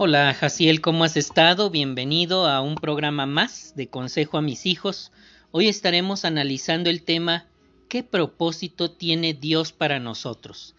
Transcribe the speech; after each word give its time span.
Hola, 0.00 0.32
Jaciel, 0.32 0.80
¿cómo 0.80 1.02
has 1.02 1.16
estado? 1.16 1.70
Bienvenido 1.70 2.46
a 2.46 2.60
un 2.60 2.76
programa 2.76 3.26
más 3.26 3.74
de 3.74 3.88
Consejo 3.88 4.38
a 4.38 4.42
mis 4.42 4.64
hijos. 4.64 5.10
Hoy 5.50 5.66
estaremos 5.66 6.24
analizando 6.24 6.88
el 6.88 7.02
tema 7.02 7.46
¿Qué 7.88 8.04
propósito 8.04 8.92
tiene 8.92 9.34
Dios 9.34 9.72
para 9.72 9.98
nosotros? 9.98 10.76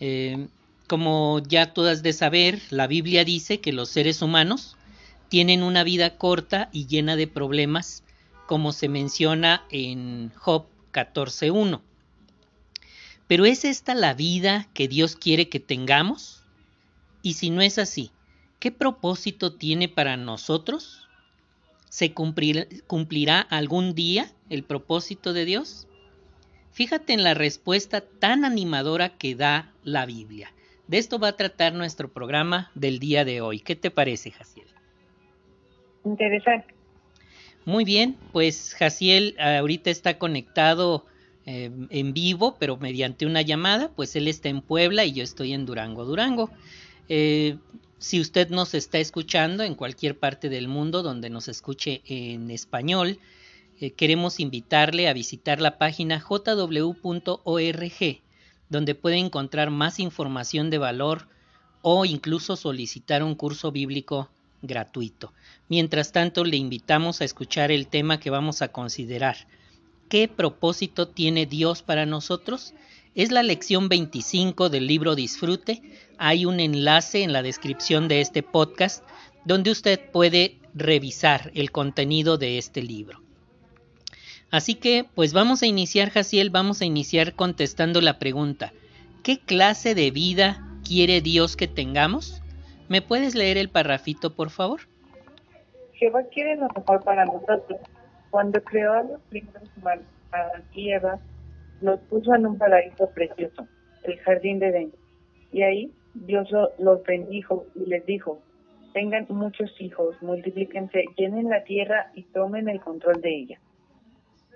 Eh, 0.00 0.48
como 0.88 1.40
ya 1.46 1.72
tú 1.72 1.84
has 1.84 2.02
de 2.02 2.12
saber, 2.12 2.60
la 2.70 2.88
Biblia 2.88 3.24
dice 3.24 3.60
que 3.60 3.72
los 3.72 3.88
seres 3.88 4.20
humanos 4.20 4.76
tienen 5.28 5.62
una 5.62 5.84
vida 5.84 6.18
corta 6.18 6.68
y 6.72 6.88
llena 6.88 7.14
de 7.14 7.28
problemas, 7.28 8.02
como 8.48 8.72
se 8.72 8.88
menciona 8.88 9.64
en 9.70 10.32
Job 10.34 10.66
14.1. 10.92 11.82
Pero 13.28 13.46
¿es 13.46 13.64
esta 13.64 13.94
la 13.94 14.12
vida 14.12 14.66
que 14.74 14.88
Dios 14.88 15.14
quiere 15.14 15.48
que 15.48 15.60
tengamos? 15.60 16.42
Y 17.22 17.34
si 17.34 17.50
no 17.50 17.62
es 17.62 17.78
así, 17.78 18.10
¿Qué 18.58 18.72
propósito 18.72 19.54
tiene 19.54 19.88
para 19.88 20.16
nosotros? 20.16 21.08
¿Se 21.88 22.12
cumplirá, 22.12 23.40
algún 23.40 23.94
día 23.94 24.30
el 24.50 24.64
propósito 24.64 25.32
de 25.32 25.44
Dios? 25.44 25.86
Fíjate 26.72 27.12
en 27.12 27.22
la 27.22 27.34
respuesta 27.34 28.00
tan 28.00 28.44
animadora 28.44 29.10
que 29.10 29.34
da 29.34 29.72
la 29.82 30.04
Biblia. 30.06 30.52
De 30.88 30.98
esto 30.98 31.18
va 31.18 31.28
a 31.28 31.36
tratar 31.36 31.74
nuestro 31.74 32.12
programa 32.12 32.70
del 32.74 32.98
día 32.98 33.24
de 33.24 33.40
hoy. 33.40 33.60
¿Qué 33.60 33.76
te 33.76 33.90
parece, 33.90 34.30
Jaciel? 34.30 34.68
Interesante. 36.04 36.74
Muy 37.64 37.84
bien, 37.84 38.16
pues 38.32 38.74
Jaciel 38.78 39.34
ahorita 39.40 39.90
está 39.90 40.18
conectado 40.18 41.04
eh, 41.46 41.70
en 41.90 42.12
vivo, 42.12 42.56
pero 42.58 42.76
mediante 42.76 43.26
una 43.26 43.42
llamada, 43.42 43.90
pues 43.94 44.14
él 44.16 44.28
está 44.28 44.48
en 44.48 44.60
Puebla 44.60 45.04
y 45.04 45.12
yo 45.12 45.24
estoy 45.24 45.52
en 45.52 45.66
Durango, 45.66 46.04
Durango. 46.04 46.50
Eh, 47.08 47.56
si 47.98 48.20
usted 48.20 48.50
nos 48.50 48.74
está 48.74 48.98
escuchando 48.98 49.62
en 49.62 49.74
cualquier 49.74 50.18
parte 50.18 50.48
del 50.48 50.68
mundo 50.68 51.02
donde 51.02 51.30
nos 51.30 51.48
escuche 51.48 52.02
en 52.06 52.50
español, 52.50 53.18
eh, 53.80 53.92
queremos 53.92 54.40
invitarle 54.40 55.08
a 55.08 55.12
visitar 55.12 55.60
la 55.60 55.78
página 55.78 56.20
jw.org, 56.20 56.82
donde 58.68 58.94
puede 58.94 59.16
encontrar 59.16 59.70
más 59.70 59.98
información 59.98 60.70
de 60.70 60.78
valor 60.78 61.28
o 61.82 62.04
incluso 62.04 62.56
solicitar 62.56 63.22
un 63.22 63.34
curso 63.34 63.72
bíblico 63.72 64.28
gratuito. 64.62 65.32
Mientras 65.68 66.12
tanto, 66.12 66.44
le 66.44 66.56
invitamos 66.56 67.20
a 67.20 67.24
escuchar 67.24 67.70
el 67.70 67.86
tema 67.86 68.18
que 68.20 68.30
vamos 68.30 68.62
a 68.62 68.68
considerar. 68.68 69.36
¿Qué 70.08 70.28
propósito 70.28 71.08
tiene 71.08 71.46
Dios 71.46 71.82
para 71.82 72.06
nosotros? 72.06 72.74
Es 73.16 73.32
la 73.32 73.42
lección 73.42 73.88
25 73.88 74.68
del 74.68 74.86
libro 74.86 75.14
Disfrute. 75.14 75.80
Hay 76.18 76.44
un 76.44 76.60
enlace 76.60 77.22
en 77.22 77.32
la 77.32 77.40
descripción 77.40 78.08
de 78.08 78.20
este 78.20 78.42
podcast 78.42 79.02
donde 79.46 79.70
usted 79.70 79.98
puede 80.12 80.58
revisar 80.74 81.50
el 81.54 81.72
contenido 81.72 82.36
de 82.36 82.58
este 82.58 82.82
libro. 82.82 83.22
Así 84.50 84.74
que, 84.74 85.06
pues 85.14 85.32
vamos 85.32 85.62
a 85.62 85.66
iniciar, 85.66 86.10
Jaciel, 86.10 86.50
vamos 86.50 86.82
a 86.82 86.84
iniciar 86.84 87.32
contestando 87.32 88.02
la 88.02 88.18
pregunta, 88.18 88.74
¿qué 89.22 89.38
clase 89.38 89.94
de 89.94 90.10
vida 90.10 90.62
quiere 90.86 91.22
Dios 91.22 91.56
que 91.56 91.68
tengamos? 91.68 92.42
¿Me 92.90 93.00
puedes 93.00 93.34
leer 93.34 93.56
el 93.56 93.70
parrafito, 93.70 94.34
por 94.34 94.50
favor? 94.50 94.82
Jehová 95.94 96.22
quiere 96.34 96.56
lo 96.56 96.68
mejor 96.68 97.02
para 97.02 97.24
nosotros. 97.24 97.80
Cuando 98.28 98.62
creó 98.62 98.92
a 98.92 99.04
los 99.04 99.22
primeros 99.30 99.70
humanos, 99.78 100.04
los 101.80 102.00
puso 102.00 102.34
en 102.34 102.46
un 102.46 102.58
paraíso 102.58 103.10
precioso, 103.10 103.66
el 104.04 104.18
jardín 104.18 104.58
de 104.58 104.68
Edén. 104.68 104.92
Y 105.52 105.62
ahí 105.62 105.92
Dios 106.14 106.48
los 106.78 107.02
bendijo 107.04 107.66
y 107.74 107.86
les 107.86 108.04
dijo, 108.06 108.40
tengan 108.92 109.26
muchos 109.28 109.70
hijos, 109.80 110.16
multiplíquense, 110.22 111.04
llenen 111.16 111.50
la 111.50 111.64
tierra 111.64 112.10
y 112.14 112.22
tomen 112.22 112.68
el 112.68 112.80
control 112.80 113.20
de 113.20 113.36
ella. 113.36 113.60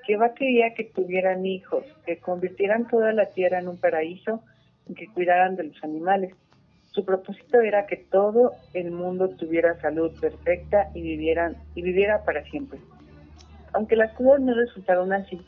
Jehová 0.04 0.34
quería 0.34 0.74
que 0.74 0.84
tuvieran 0.84 1.44
hijos, 1.44 1.84
que 2.06 2.18
convirtieran 2.18 2.88
toda 2.88 3.12
la 3.12 3.26
tierra 3.26 3.58
en 3.58 3.68
un 3.68 3.76
paraíso 3.76 4.42
y 4.88 4.94
que 4.94 5.08
cuidaran 5.12 5.56
de 5.56 5.64
los 5.64 5.84
animales. 5.84 6.34
Su 6.92 7.04
propósito 7.04 7.60
era 7.60 7.86
que 7.86 7.96
todo 7.96 8.52
el 8.72 8.90
mundo 8.90 9.28
tuviera 9.28 9.80
salud 9.80 10.10
perfecta 10.20 10.90
y 10.94 11.02
vivieran 11.02 11.56
y 11.74 11.82
viviera 11.82 12.24
para 12.24 12.42
siempre. 12.44 12.80
Aunque 13.72 13.94
las 13.94 14.12
cosas 14.14 14.40
no 14.40 14.54
resultaron 14.54 15.12
así, 15.12 15.40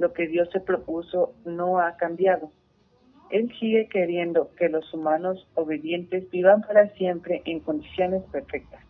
lo 0.00 0.14
que 0.14 0.26
Dios 0.26 0.48
se 0.50 0.60
propuso 0.60 1.34
no 1.44 1.78
ha 1.78 1.96
cambiado. 1.96 2.50
Él 3.30 3.52
sigue 3.60 3.86
queriendo 3.88 4.50
que 4.56 4.70
los 4.70 4.92
humanos 4.94 5.46
obedientes 5.54 6.28
vivan 6.30 6.62
para 6.62 6.88
siempre 6.94 7.42
en 7.44 7.60
condiciones 7.60 8.22
perfectas. 8.32 8.80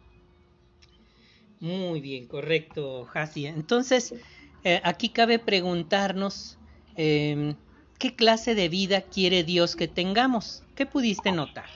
Muy 1.59 2.01
bien, 2.01 2.27
correcto, 2.27 3.07
Hasi. 3.13 3.47
Entonces, 3.47 4.15
eh, 4.63 4.81
aquí 4.85 5.11
cabe 5.11 5.39
preguntarnos 5.41 6.59
em, 6.97 7.57
qué 7.99 8.15
clase 8.15 8.55
de 8.55 8.69
vida 8.69 9.03
quiere 9.03 9.43
Dios 9.43 9.75
que 9.75 9.89
tengamos. 9.89 10.63
¿Qué 10.77 10.87
pudiste 10.87 11.33
notar? 11.33 11.67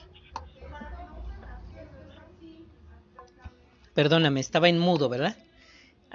Perdóname, 3.94 4.40
estaba 4.40 4.68
en 4.68 4.78
mudo, 4.78 5.08
¿verdad? 5.08 5.36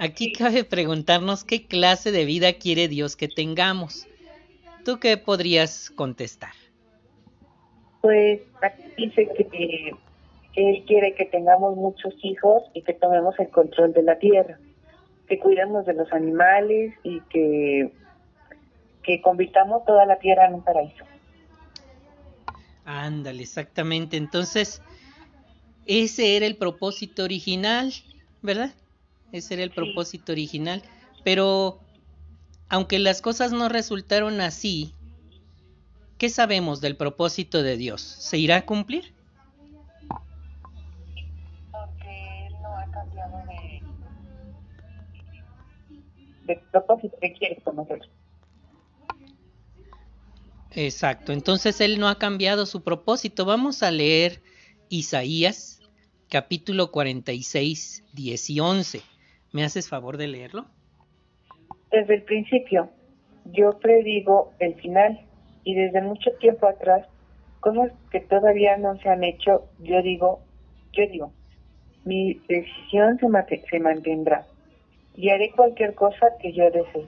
Aquí 0.02 0.32
cabe 0.32 0.64
preguntarnos 0.64 1.44
qué 1.44 1.66
clase 1.66 2.10
de 2.10 2.24
vida 2.24 2.54
quiere 2.54 2.88
Dios 2.88 3.16
que 3.16 3.28
tengamos. 3.28 4.08
¿Tú 4.82 4.98
qué 4.98 5.18
podrías 5.18 5.90
contestar? 5.90 6.54
Pues 8.00 8.40
aquí 8.62 8.82
dice 8.96 9.28
que 9.36 9.92
Él 10.54 10.84
quiere 10.86 11.14
que 11.14 11.26
tengamos 11.26 11.76
muchos 11.76 12.14
hijos 12.22 12.62
y 12.72 12.80
que 12.80 12.94
tomemos 12.94 13.38
el 13.38 13.50
control 13.50 13.92
de 13.92 14.02
la 14.02 14.18
tierra, 14.18 14.58
que 15.28 15.38
cuidemos 15.38 15.84
de 15.84 15.92
los 15.92 16.10
animales 16.14 16.94
y 17.02 17.20
que, 17.28 17.92
que 19.02 19.20
convirtamos 19.20 19.84
toda 19.84 20.06
la 20.06 20.18
tierra 20.18 20.46
en 20.46 20.54
un 20.54 20.64
paraíso. 20.64 21.04
Ándale, 22.86 23.42
exactamente. 23.42 24.16
Entonces, 24.16 24.80
ese 25.84 26.38
era 26.38 26.46
el 26.46 26.56
propósito 26.56 27.22
original, 27.22 27.92
¿verdad? 28.40 28.70
Ese 29.32 29.54
era 29.54 29.62
el 29.62 29.70
propósito 29.70 30.32
original. 30.32 30.82
Pero, 31.24 31.80
aunque 32.68 32.98
las 32.98 33.20
cosas 33.20 33.52
no 33.52 33.68
resultaron 33.68 34.40
así, 34.40 34.94
¿qué 36.18 36.28
sabemos 36.28 36.80
del 36.80 36.96
propósito 36.96 37.62
de 37.62 37.76
Dios? 37.76 38.00
¿Se 38.00 38.38
irá 38.38 38.56
a 38.56 38.66
cumplir? 38.66 39.14
Porque 41.70 42.46
Él 42.46 42.54
no 42.62 42.76
ha 42.76 42.90
cambiado 42.90 43.36
de, 43.46 43.82
de 46.46 46.62
propósito 46.70 47.16
que 47.20 47.32
quiere 47.34 47.62
con 47.62 47.76
nosotros. 47.76 48.10
Exacto, 50.72 51.32
entonces 51.32 51.80
Él 51.80 51.98
no 51.98 52.08
ha 52.08 52.18
cambiado 52.18 52.64
su 52.64 52.82
propósito. 52.82 53.44
Vamos 53.44 53.82
a 53.82 53.90
leer 53.90 54.40
Isaías 54.88 55.80
capítulo 56.30 56.92
46, 56.92 58.04
10 58.12 58.50
y 58.50 58.60
11. 58.60 59.02
¿Me 59.52 59.64
haces 59.64 59.88
favor 59.88 60.16
de 60.16 60.28
leerlo? 60.28 60.66
Desde 61.90 62.14
el 62.14 62.22
principio, 62.22 62.88
yo 63.46 63.78
predigo 63.78 64.52
el 64.60 64.74
final 64.76 65.20
y 65.64 65.74
desde 65.74 66.02
mucho 66.02 66.30
tiempo 66.38 66.68
atrás, 66.68 67.06
cosas 67.58 67.92
que 68.10 68.20
todavía 68.20 68.76
no 68.76 68.96
se 68.98 69.08
han 69.08 69.24
hecho, 69.24 69.66
yo 69.80 70.02
digo, 70.02 70.40
yo 70.92 71.06
digo, 71.08 71.32
mi 72.04 72.34
decisión 72.48 73.18
se, 73.18 73.58
se 73.68 73.80
mantendrá 73.80 74.46
y 75.16 75.30
haré 75.30 75.50
cualquier 75.50 75.94
cosa 75.94 76.28
que 76.40 76.52
yo 76.52 76.70
desee. 76.70 77.06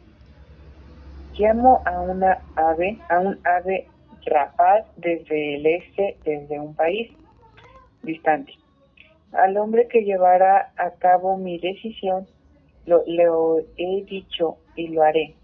Llamo 1.38 1.81
a 1.86 2.00
una 2.00 2.38
ave, 2.56 2.98
a 3.08 3.20
un 3.20 3.38
ave 3.44 3.86
rapaz 4.26 4.84
desde 4.97 5.56
el 5.56 5.66
este, 5.66 6.19
desde 6.25 6.58
un 6.58 6.75
país 6.75 7.10
distante 8.02 8.52
al 9.32 9.56
hombre 9.56 9.88
que 9.88 10.05
llevará 10.05 10.73
a 10.76 10.93
cabo 10.93 11.37
mi 11.37 11.58
decisión, 11.58 12.26
lo, 12.87 13.58
he 13.76 14.05
dicho 14.05 14.58
y 14.76 14.88
lo 14.88 15.02
haré. 15.02 15.34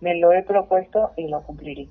Me 0.00 0.18
lo 0.18 0.32
he 0.32 0.42
propuesto 0.42 1.12
y 1.16 1.28
lo 1.28 1.42
cumpliré. 1.42 1.88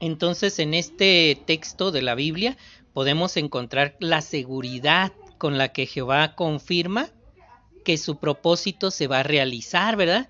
Entonces, 0.00 0.58
en 0.58 0.74
este 0.74 1.38
texto 1.46 1.90
de 1.90 2.02
la 2.02 2.14
Biblia 2.14 2.56
podemos 2.92 3.36
encontrar 3.36 3.96
la 4.00 4.20
seguridad 4.20 5.12
con 5.38 5.56
la 5.56 5.68
que 5.72 5.86
Jehová 5.86 6.34
confirma 6.34 7.08
que 7.84 7.96
su 7.96 8.18
propósito 8.18 8.90
se 8.90 9.06
va 9.06 9.20
a 9.20 9.22
realizar, 9.22 9.96
¿verdad? 9.96 10.28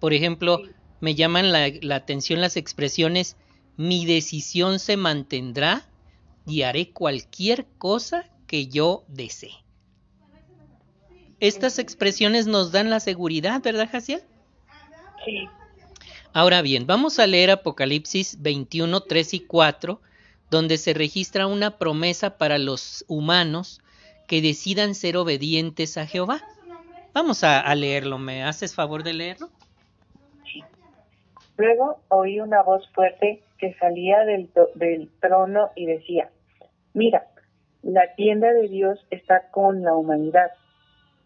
Por 0.00 0.12
ejemplo, 0.12 0.62
me 1.00 1.14
llaman 1.14 1.52
la, 1.52 1.70
la 1.80 1.96
atención 1.96 2.40
las 2.40 2.56
expresiones 2.56 3.36
mi 3.76 4.04
decisión 4.04 4.78
se 4.78 4.96
mantendrá 4.96 5.88
y 6.46 6.62
haré 6.62 6.90
cualquier 6.90 7.66
cosa 7.78 8.24
que 8.46 8.66
yo 8.66 9.04
desee. 9.08 9.54
Estas 11.40 11.78
expresiones 11.78 12.46
nos 12.46 12.70
dan 12.70 12.90
la 12.90 13.00
seguridad, 13.00 13.60
¿verdad, 13.62 13.88
Jaciel? 13.90 14.22
Sí. 15.24 15.48
Ahora 16.32 16.62
bien, 16.62 16.86
vamos 16.86 17.18
a 17.18 17.26
leer 17.26 17.50
Apocalipsis 17.50 18.40
21, 18.40 19.00
3 19.02 19.34
y 19.34 19.40
4, 19.40 20.00
donde 20.50 20.78
se 20.78 20.94
registra 20.94 21.46
una 21.46 21.78
promesa 21.78 22.38
para 22.38 22.58
los 22.58 23.04
humanos 23.08 23.80
que 24.26 24.40
decidan 24.40 24.94
ser 24.94 25.16
obedientes 25.16 25.98
a 25.98 26.06
Jehová. 26.06 26.42
Vamos 27.12 27.44
a, 27.44 27.74
leerlo, 27.74 28.18
¿me 28.18 28.44
haces 28.44 28.74
favor 28.74 29.02
de 29.02 29.12
leerlo? 29.12 29.50
Sí. 30.50 30.62
Luego 31.58 32.00
oí 32.08 32.40
una 32.40 32.62
voz 32.62 32.88
fuerte 32.94 33.42
que 33.62 33.74
salía 33.74 34.24
del, 34.24 34.50
del 34.74 35.08
trono 35.20 35.70
y 35.76 35.86
decía, 35.86 36.30
mira, 36.94 37.28
la 37.82 38.12
tienda 38.16 38.52
de 38.52 38.66
Dios 38.66 39.06
está 39.10 39.50
con 39.52 39.84
la 39.84 39.94
humanidad. 39.94 40.50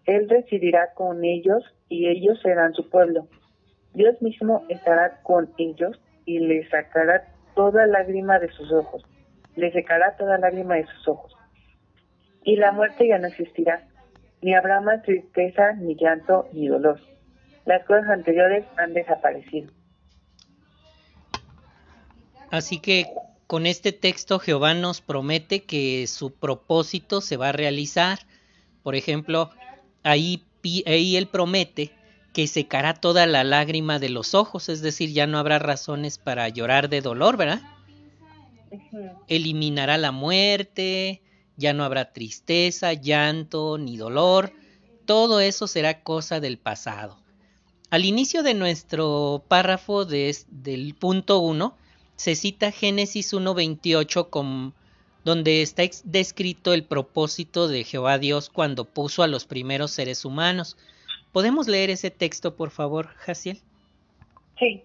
Él 0.05 0.29
residirá 0.29 0.93
con 0.93 1.25
ellos 1.25 1.65
y 1.89 2.09
ellos 2.09 2.39
serán 2.43 2.75
su 2.75 2.91
pueblo. 2.91 3.27
Dios 3.95 4.21
mismo 4.21 4.67
estará 4.69 5.23
con 5.23 5.51
ellos 5.57 5.99
y 6.27 6.41
les 6.41 6.69
sacará 6.69 7.27
toda 7.55 7.87
lágrima 7.87 8.39
de 8.39 8.51
sus 8.51 8.71
ojos. 8.71 9.03
Le 9.55 9.73
secará 9.73 10.15
toda 10.19 10.37
lágrima 10.37 10.75
de 10.75 10.85
sus 10.85 11.09
ojos. 11.09 11.35
Y 12.45 12.57
la 12.57 12.71
muerte 12.73 13.09
ya 13.09 13.17
no 13.17 13.29
existirá. 13.29 13.89
Ni 14.43 14.55
habrá 14.55 14.83
más 14.83 15.03
tristeza, 15.05 15.73
ni 15.73 15.95
llanto, 15.97 16.49
ni 16.53 16.69
dolor. 16.69 17.01
Las 17.65 17.83
cosas 17.87 18.11
anteriores 18.11 18.67
han 18.77 18.93
desaparecido. 18.93 19.73
Así 22.51 22.79
que 22.79 23.07
con 23.47 23.67
este 23.67 23.93
texto 23.93 24.39
Jehová 24.39 24.75
nos 24.75 25.01
promete 25.01 25.65
que 25.65 26.07
su 26.07 26.33
propósito 26.33 27.21
se 27.21 27.37
va 27.37 27.51
a 27.51 27.53
realizar. 27.53 28.27
Por 28.83 28.97
ejemplo, 28.97 29.51
ahí, 30.03 30.45
ahí 30.87 31.17
él 31.17 31.27
promete 31.29 31.93
que 32.33 32.47
secará 32.47 32.95
toda 32.95 33.27
la 33.27 33.45
lágrima 33.45 33.99
de 33.99 34.11
los 34.11 34.35
ojos, 34.35 34.69
es 34.69 34.83
decir, 34.83 35.11
ya 35.11 35.27
no 35.27 35.39
habrá 35.39 35.59
razones 35.59 36.19
para 36.19 36.49
llorar 36.51 36.91
de 36.91 37.01
dolor, 37.01 37.37
¿verdad? 37.37 37.63
Eliminará 39.27 39.97
la 39.97 40.13
muerte, 40.13 41.23
ya 41.57 41.73
no 41.73 41.83
habrá 41.83 42.13
tristeza, 42.13 42.93
llanto 42.93 43.79
ni 43.79 43.97
dolor, 43.97 44.53
todo 45.07 45.41
eso 45.41 45.67
será 45.67 46.03
cosa 46.03 46.41
del 46.41 46.59
pasado. 46.59 47.19
Al 47.89 48.05
inicio 48.05 48.43
de 48.43 48.53
nuestro 48.53 49.45
párrafo 49.49 50.05
del 50.05 50.95
punto 50.99 51.39
1 51.39 51.75
se 52.17 52.35
cita 52.35 52.73
Génesis 52.73 53.33
1.28 53.33 54.73
donde 55.25 55.63
está 55.63 55.83
descrito 56.05 56.73
el 56.73 56.85
propósito 56.85 57.67
de 57.67 57.83
Jehová 57.85 58.19
Dios 58.19 58.49
cuando 58.49 58.85
puso 58.85 59.23
a 59.23 59.27
los 59.27 59.45
primeros 59.45 59.91
seres 59.91 60.25
humanos. 60.25 60.77
¿Podemos 61.33 61.67
leer 61.67 61.91
ese 61.91 62.11
texto, 62.13 62.55
por 62.55 62.71
favor, 62.71 63.09
Jaciel? 63.17 63.59
Sí. 64.59 64.85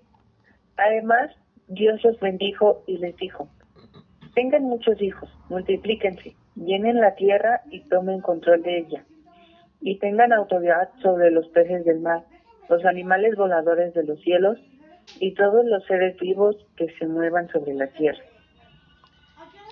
Además, 0.77 1.29
Dios 1.67 2.03
los 2.03 2.19
bendijo 2.19 2.83
y 2.87 2.97
les 2.97 3.15
dijo, 3.17 3.47
tengan 4.33 4.63
muchos 4.63 4.99
hijos, 5.01 5.29
multiplíquense, 5.49 6.35
llenen 6.55 6.99
la 6.99 7.13
tierra 7.15 7.61
y 7.69 7.81
tomen 7.81 8.21
control 8.21 8.63
de 8.63 8.79
ella, 8.79 9.05
y 9.79 9.99
tengan 9.99 10.33
autoridad 10.33 10.89
sobre 11.03 11.29
los 11.29 11.47
peces 11.49 11.85
del 11.85 11.99
mar, 11.99 12.25
los 12.67 12.83
animales 12.83 13.35
voladores 13.35 13.93
de 13.93 14.03
los 14.03 14.19
cielos 14.21 14.57
y 15.19 15.33
todos 15.33 15.65
los 15.65 15.83
seres 15.85 16.17
vivos 16.19 16.55
que 16.75 16.87
se 16.97 17.07
muevan 17.07 17.49
sobre 17.49 17.73
la 17.73 17.87
tierra. 17.87 18.23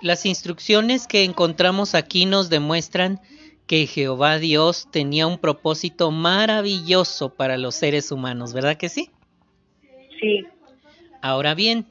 Las 0.02 0.26
instrucciones 0.26 1.08
que 1.08 1.24
encontramos 1.24 1.94
aquí 1.94 2.26
nos 2.26 2.50
demuestran 2.50 3.20
que 3.68 3.86
Jehová 3.86 4.40
Dios 4.40 4.88
tenía 4.92 5.28
un 5.28 5.38
propósito 5.38 6.10
maravilloso 6.10 7.36
para 7.36 7.58
los 7.58 7.76
seres 7.76 8.12
humanos, 8.12 8.54
¿verdad 8.54 8.78
que 8.78 8.90
sí? 8.90 9.12
Sí. 10.20 10.46
Ahora 11.22 11.54
bien, 11.54 11.86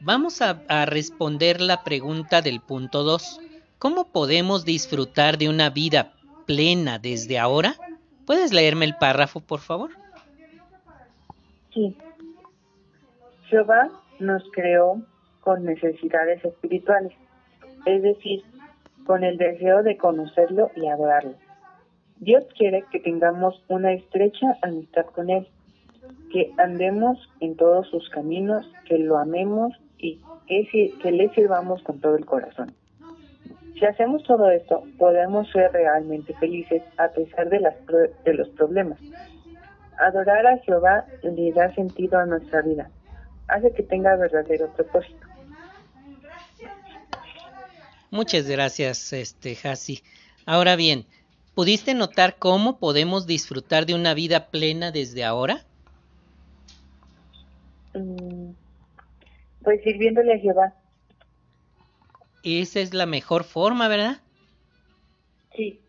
vamos 0.00 0.40
a, 0.40 0.54
responder 0.86 1.60
la 1.60 1.82
pregunta 1.84 2.40
del 2.40 2.60
punto 2.60 3.02
2. 3.02 3.40
¿Cómo 3.78 4.10
podemos 4.10 4.64
disfrutar 4.64 5.36
de 5.36 5.48
una 5.48 5.70
vida 5.70 6.14
plena 6.46 6.98
desde 6.98 7.38
ahora? 7.38 7.76
¿Puedes 8.24 8.52
leerme 8.52 8.84
el 8.84 8.96
párrafo, 8.96 9.40
por 9.40 9.60
favor? 9.60 9.90
Sí. 11.74 11.94
Jehová 13.48 13.90
nos 14.20 14.42
creó 14.52 15.02
con 15.40 15.64
necesidades 15.64 16.44
espirituales, 16.44 17.12
es 17.86 18.02
decir, 18.02 18.42
con 19.06 19.24
el 19.24 19.38
deseo 19.38 19.82
de 19.82 19.96
conocerlo 19.96 20.70
y 20.76 20.86
adorarlo. 20.86 21.34
Dios 22.20 22.44
quiere 22.56 22.84
que 22.90 23.00
tengamos 23.00 23.62
una 23.68 23.92
estrecha 23.92 24.58
amistad 24.60 25.06
con 25.06 25.30
Él, 25.30 25.48
que 26.30 26.52
andemos 26.58 27.18
en 27.40 27.56
todos 27.56 27.88
sus 27.88 28.08
caminos, 28.10 28.70
que 28.86 28.98
lo 28.98 29.18
amemos 29.18 29.72
y 29.96 30.20
que, 30.46 31.10
le 31.10 31.28
sirvamos 31.30 31.82
con 31.82 32.00
todo 32.00 32.16
el 32.16 32.26
corazón. 32.26 32.72
Si 33.78 33.84
hacemos 33.84 34.24
todo 34.24 34.50
esto, 34.50 34.82
podemos 34.98 35.50
ser 35.52 35.72
realmente 35.72 36.34
felices 36.34 36.82
a 36.98 37.08
pesar 37.08 37.48
de, 37.48 37.60
las, 37.60 37.74
de 38.24 38.34
los 38.34 38.48
problemas. 38.50 38.98
Adorar 39.98 40.46
a 40.46 40.58
Jehová 40.58 41.06
le 41.22 41.52
da 41.52 41.72
sentido 41.74 42.18
a 42.18 42.26
nuestra 42.26 42.62
vida, 42.62 42.90
hace 43.48 43.72
que 43.72 43.82
tenga 43.82 44.16
verdadero 44.16 44.72
propósito. 44.74 45.26
Muchas 48.10 48.46
gracias, 48.46 49.12
este 49.12 49.56
Hasi. 49.64 50.02
Ahora 50.46 50.76
bien, 50.76 51.06
¿pudiste 51.54 51.92
notar 51.92 52.36
cómo 52.38 52.78
podemos 52.78 53.26
disfrutar 53.26 53.84
de 53.84 53.94
una 53.94 54.14
vida 54.14 54.46
plena 54.50 54.92
desde 54.92 55.24
ahora? 55.24 55.66
Mm, 57.94 58.52
pues 59.62 59.82
sirviéndole 59.82 60.34
a 60.34 60.38
Jehová. 60.38 60.74
Esa 62.42 62.80
es 62.80 62.94
la 62.94 63.04
mejor 63.04 63.44
forma, 63.44 63.88
¿verdad? 63.88 64.20
Sí. 65.54 65.80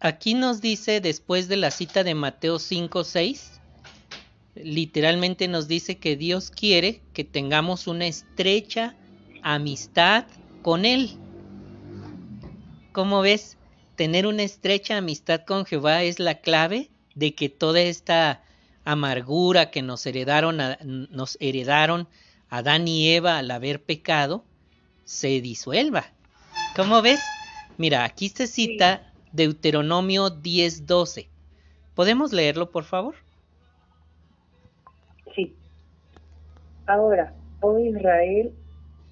Aquí 0.00 0.34
nos 0.34 0.60
dice, 0.60 1.00
después 1.00 1.48
de 1.48 1.56
la 1.56 1.70
cita 1.70 2.02
de 2.02 2.14
Mateo 2.14 2.58
5, 2.58 3.04
6, 3.04 3.60
literalmente 4.54 5.48
nos 5.48 5.68
dice 5.68 5.98
que 5.98 6.16
Dios 6.16 6.50
quiere 6.50 7.00
que 7.12 7.24
tengamos 7.24 7.86
una 7.86 8.06
estrecha 8.06 8.96
amistad 9.42 10.26
con 10.62 10.84
Él. 10.84 11.10
¿Cómo 12.92 13.22
ves? 13.22 13.56
Tener 13.96 14.26
una 14.26 14.42
estrecha 14.42 14.96
amistad 14.98 15.42
con 15.46 15.64
Jehová 15.64 16.02
es 16.02 16.18
la 16.18 16.40
clave 16.40 16.90
de 17.14 17.34
que 17.34 17.48
toda 17.48 17.80
esta 17.80 18.42
amargura 18.84 19.70
que 19.70 19.82
nos 19.82 20.04
heredaron, 20.06 20.58
nos 20.82 21.36
heredaron 21.40 22.08
Adán 22.48 22.88
y 22.88 23.10
Eva 23.10 23.38
al 23.38 23.50
haber 23.50 23.82
pecado, 23.82 24.44
se 25.04 25.40
disuelva. 25.40 26.12
¿Cómo 26.76 27.00
ves? 27.02 27.20
Mira, 27.78 28.04
aquí 28.04 28.28
se 28.28 28.46
cita 28.46 29.12
Deuteronomio 29.32 30.30
10:12. 30.30 31.28
¿Podemos 31.94 32.32
leerlo, 32.32 32.70
por 32.70 32.84
favor? 32.84 33.14
Ahora, 36.86 37.34
oh 37.60 37.78
Israel, 37.78 38.52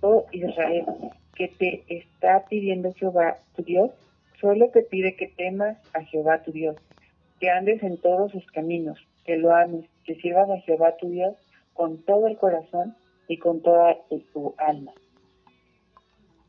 oh 0.01 0.27
Israel, 0.33 0.85
que 1.35 1.49
te 1.49 1.85
está 1.89 2.45
pidiendo 2.49 2.93
Jehová 2.95 3.39
tu 3.57 3.63
Dios, 3.63 3.91
solo 4.41 4.71
te 4.71 4.83
pide 4.83 5.17
que 5.17 5.29
temas 5.29 5.79
a 5.95 6.03
Jehová 6.05 6.43
tu 6.43 6.53
Dios, 6.53 6.77
que 7.39 7.51
andes 7.51 7.83
en 7.83 7.97
todos 7.99 8.33
sus 8.33 8.47
caminos, 8.53 8.99
que 9.25 9.37
lo 9.37 9.55
ames, 9.55 9.87
que 10.05 10.17
sirvas 10.17 10.51
a 10.51 10.61
Jehová 10.61 10.97
tu 10.97 11.09
Dios 11.09 11.35
con 11.75 11.99
todo 12.03 12.27
el 12.27 12.37
corazón 12.37 12.97
y 13.29 13.39
con 13.39 13.63
toda 13.63 13.97
tu 14.33 14.55
alma. 14.59 14.93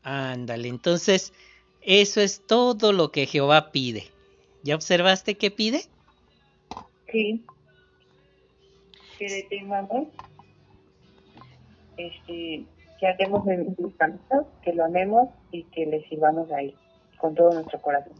Ándale, 0.02 0.68
entonces 0.68 1.32
eso 1.80 2.20
es 2.20 2.44
todo 2.46 2.92
lo 2.92 3.12
que 3.12 3.26
Jehová 3.26 3.70
pide. 3.70 4.04
¿Ya 4.62 4.74
observaste 4.74 5.36
qué 5.36 5.50
pide? 5.50 5.82
Sí. 7.10 7.44
Que 9.18 9.28
le 9.28 9.42
temamos, 9.44 10.08
este, 12.06 12.64
que 12.98 13.06
andemos 13.06 13.46
en 13.48 13.76
sus 13.76 13.94
caminos, 13.94 14.46
que 14.62 14.72
lo 14.72 14.84
amemos 14.84 15.28
y 15.50 15.64
que 15.64 15.86
le 15.86 16.06
sirvamos 16.08 16.50
a 16.50 16.58
con 17.18 17.34
todo 17.34 17.52
nuestro 17.52 17.80
corazón. 17.80 18.12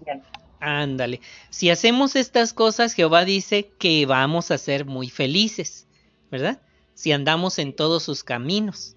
Ándale, 0.60 1.20
si 1.50 1.70
hacemos 1.70 2.14
estas 2.14 2.52
cosas, 2.52 2.94
Jehová 2.94 3.24
dice 3.24 3.68
que 3.78 4.06
vamos 4.06 4.52
a 4.52 4.58
ser 4.58 4.84
muy 4.84 5.10
felices, 5.10 5.88
¿verdad? 6.30 6.60
Si 6.94 7.10
andamos 7.10 7.58
en 7.58 7.74
todos 7.74 8.04
sus 8.04 8.22
caminos. 8.22 8.96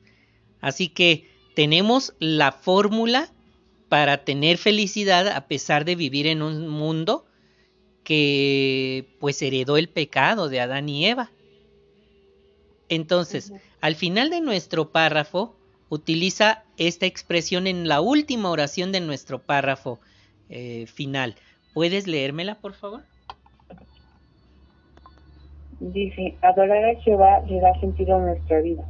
Así 0.62 0.90
que 0.90 1.28
tenemos 1.56 2.14
la 2.20 2.52
fórmula 2.52 3.30
para 3.90 4.24
tener 4.24 4.58
felicidad 4.58 5.28
a 5.28 5.48
pesar 5.48 5.86
de 5.86 5.96
vivir 5.96 6.28
en 6.28 6.44
un 6.44 6.68
mundo 6.68 7.26
que 8.04 9.08
pues 9.20 9.42
heredó 9.42 9.78
el 9.78 9.90
pecado 9.90 10.50
de 10.50 10.62
Adán 10.62 10.88
y 10.88 11.08
Eva. 11.08 11.32
Entonces, 12.90 13.54
al 13.82 13.96
final 13.96 14.30
de 14.30 14.42
nuestro 14.42 14.92
párrafo, 14.92 15.56
utiliza 15.90 16.64
esta 16.78 17.06
expresión 17.06 17.68
en 17.68 17.88
la 17.88 18.02
última 18.02 18.50
oración 18.50 18.92
de 18.92 19.02
nuestro 19.02 19.40
párrafo 19.40 20.00
eh, 20.50 20.86
final. 20.88 21.36
¿Puedes 21.74 22.08
leérmela, 22.08 22.56
por 22.56 22.74
favor? 22.74 23.04
Dice, 25.80 26.38
adorar 26.42 26.86
a 26.86 27.02
Jehová 27.02 27.42
le 27.48 27.60
da 27.60 27.78
sentido 27.80 28.16
a 28.16 28.20
nuestra 28.20 28.62
vida, 28.62 28.84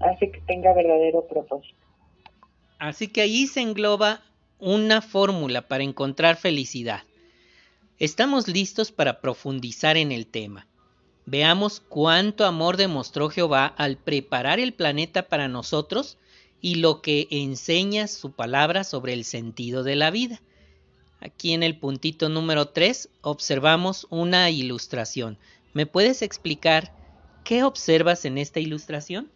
hace 0.00 0.30
que 0.30 0.40
tenga 0.42 0.74
verdadero 0.74 1.26
propósito. 1.26 1.76
Así 2.78 3.08
que 3.08 3.22
ahí 3.22 3.46
se 3.46 3.62
engloba 3.62 4.20
una 4.58 5.00
fórmula 5.00 5.62
para 5.62 5.82
encontrar 5.82 6.36
felicidad. 6.36 7.00
Estamos 7.98 8.48
listos 8.48 8.92
para 8.92 9.20
profundizar 9.20 9.96
en 9.96 10.12
el 10.12 10.26
tema. 10.26 10.66
Veamos 11.28 11.80
cuánto 11.80 12.44
amor 12.44 12.76
demostró 12.76 13.28
Jehová 13.30 13.66
al 13.66 13.96
preparar 13.96 14.60
el 14.60 14.72
planeta 14.72 15.24
para 15.24 15.48
nosotros 15.48 16.18
y 16.60 16.76
lo 16.76 17.02
que 17.02 17.26
enseña 17.30 18.06
su 18.06 18.30
palabra 18.30 18.84
sobre 18.84 19.12
el 19.12 19.24
sentido 19.24 19.82
de 19.82 19.96
la 19.96 20.12
vida. 20.12 20.40
Aquí 21.20 21.52
en 21.52 21.64
el 21.64 21.76
puntito 21.78 22.28
número 22.28 22.68
3 22.68 23.08
observamos 23.22 24.06
una 24.10 24.50
ilustración. 24.50 25.36
¿Me 25.74 25.84
puedes 25.84 26.22
explicar 26.22 26.92
qué 27.42 27.64
observas 27.64 28.24
en 28.24 28.38
esta 28.38 28.60
ilustración? 28.60 29.28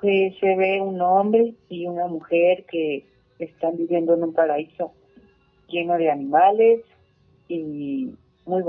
Se 0.00 0.56
ve 0.56 0.80
un 0.80 0.98
hombre 1.02 1.52
y 1.68 1.86
una 1.86 2.06
mujer 2.06 2.64
que 2.64 3.04
están 3.38 3.76
viviendo 3.76 4.14
en 4.14 4.22
un 4.22 4.32
paraíso 4.32 4.92
lleno 5.68 5.98
de 5.98 6.10
animales 6.10 6.80
y 7.48 8.14
muy 8.46 8.62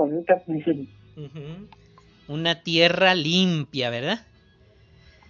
Una 2.27 2.61
tierra 2.63 3.15
limpia, 3.15 3.89
¿verdad? 3.89 4.25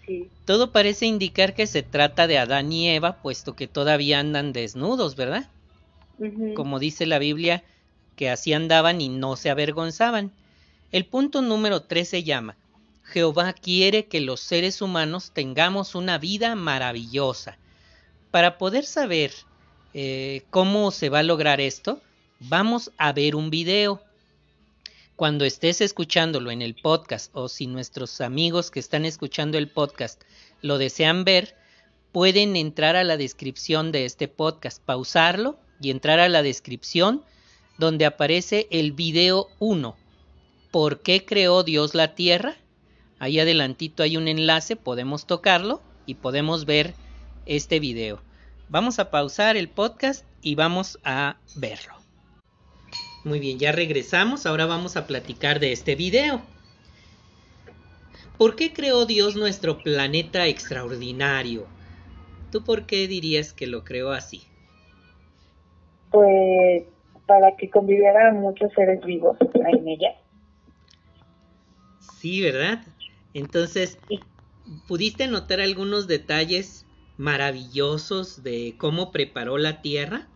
Sí. 0.05 0.29
Todo 0.45 0.71
parece 0.71 1.05
indicar 1.05 1.53
que 1.53 1.67
se 1.67 1.83
trata 1.83 2.27
de 2.27 2.37
Adán 2.37 2.71
y 2.71 2.89
Eva, 2.89 3.21
puesto 3.21 3.55
que 3.55 3.67
todavía 3.67 4.19
andan 4.19 4.53
desnudos, 4.53 5.15
¿verdad? 5.15 5.49
Como 6.55 6.79
dice 6.79 7.05
la 7.05 7.17
Biblia, 7.17 7.63
que 8.15 8.29
así 8.29 8.53
andaban 8.53 9.01
y 9.01 9.09
no 9.09 9.35
se 9.35 9.49
avergonzaban. 9.49 10.31
El 10.91 11.05
punto 11.05 11.41
número 11.41 11.81
3 11.81 12.07
se 12.07 12.23
llama, 12.23 12.55
Jehová 13.03 13.53
quiere 13.53 14.05
que 14.05 14.21
los 14.21 14.39
seres 14.39 14.81
humanos 14.81 15.31
tengamos 15.33 15.95
una 15.95 16.17
vida 16.17 16.55
maravillosa. 16.55 17.57
Para 18.29 18.57
poder 18.57 18.85
saber 18.85 19.31
eh, 19.93 20.43
cómo 20.49 20.91
se 20.91 21.09
va 21.09 21.19
a 21.19 21.23
lograr 21.23 21.59
esto, 21.59 22.01
vamos 22.39 22.91
a 22.97 23.11
ver 23.11 23.35
un 23.35 23.49
video. 23.49 24.01
Cuando 25.21 25.45
estés 25.45 25.81
escuchándolo 25.81 26.49
en 26.49 26.63
el 26.63 26.73
podcast 26.73 27.29
o 27.35 27.47
si 27.47 27.67
nuestros 27.67 28.21
amigos 28.21 28.71
que 28.71 28.79
están 28.79 29.05
escuchando 29.05 29.59
el 29.59 29.69
podcast 29.69 30.19
lo 30.63 30.79
desean 30.79 31.25
ver, 31.25 31.55
pueden 32.11 32.55
entrar 32.55 32.95
a 32.95 33.03
la 33.03 33.17
descripción 33.17 33.91
de 33.91 34.05
este 34.05 34.27
podcast, 34.27 34.83
pausarlo 34.83 35.59
y 35.79 35.91
entrar 35.91 36.19
a 36.19 36.27
la 36.27 36.41
descripción 36.41 37.23
donde 37.77 38.07
aparece 38.07 38.67
el 38.71 38.93
video 38.93 39.49
1. 39.59 39.95
¿Por 40.71 41.01
qué 41.01 41.23
creó 41.23 41.61
Dios 41.61 41.93
la 41.93 42.15
tierra? 42.15 42.57
Ahí 43.19 43.39
adelantito 43.39 44.01
hay 44.01 44.17
un 44.17 44.27
enlace, 44.27 44.75
podemos 44.75 45.27
tocarlo 45.27 45.83
y 46.07 46.15
podemos 46.15 46.65
ver 46.65 46.95
este 47.45 47.79
video. 47.79 48.23
Vamos 48.69 48.97
a 48.97 49.11
pausar 49.11 49.55
el 49.55 49.69
podcast 49.69 50.25
y 50.41 50.55
vamos 50.55 50.97
a 51.03 51.37
verlo. 51.57 52.00
Muy 53.23 53.39
bien, 53.39 53.59
ya 53.59 53.71
regresamos, 53.71 54.45
ahora 54.45 54.65
vamos 54.65 54.97
a 54.97 55.05
platicar 55.05 55.59
de 55.59 55.71
este 55.71 55.95
video. 55.95 56.41
¿Por 58.37 58.55
qué 58.55 58.73
creó 58.73 59.05
Dios 59.05 59.35
nuestro 59.35 59.83
planeta 59.83 60.47
extraordinario? 60.47 61.67
¿Tú 62.51 62.63
por 62.63 62.87
qué 62.87 63.07
dirías 63.07 63.53
que 63.53 63.67
lo 63.67 63.83
creó 63.83 64.11
así? 64.11 64.41
Pues 66.09 66.83
para 67.27 67.55
que 67.55 67.69
convivieran 67.69 68.41
muchos 68.41 68.73
seres 68.73 69.05
vivos 69.05 69.37
en 69.53 69.87
ella. 69.87 70.15
Sí, 71.99 72.41
¿verdad? 72.41 72.83
Entonces, 73.35 73.99
¿pudiste 74.87 75.27
notar 75.27 75.61
algunos 75.61 76.07
detalles 76.07 76.85
maravillosos 77.17 78.43
de 78.43 78.73
cómo 78.77 79.11
preparó 79.11 79.59
la 79.59 79.81
Tierra 79.81 80.27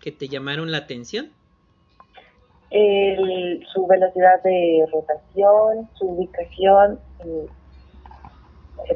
que 0.00 0.12
te 0.12 0.28
llamaron 0.28 0.70
la 0.70 0.78
atención? 0.78 1.32
Su 2.70 3.86
velocidad 3.86 4.42
de 4.42 4.84
rotación, 4.92 5.88
su 5.94 6.06
ubicación 6.06 6.98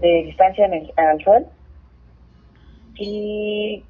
de 0.01 0.23
distancia 0.25 0.67
en 0.67 0.75
el, 0.75 0.93
al 0.97 1.23
Sol 1.25 1.47
y 2.97 3.83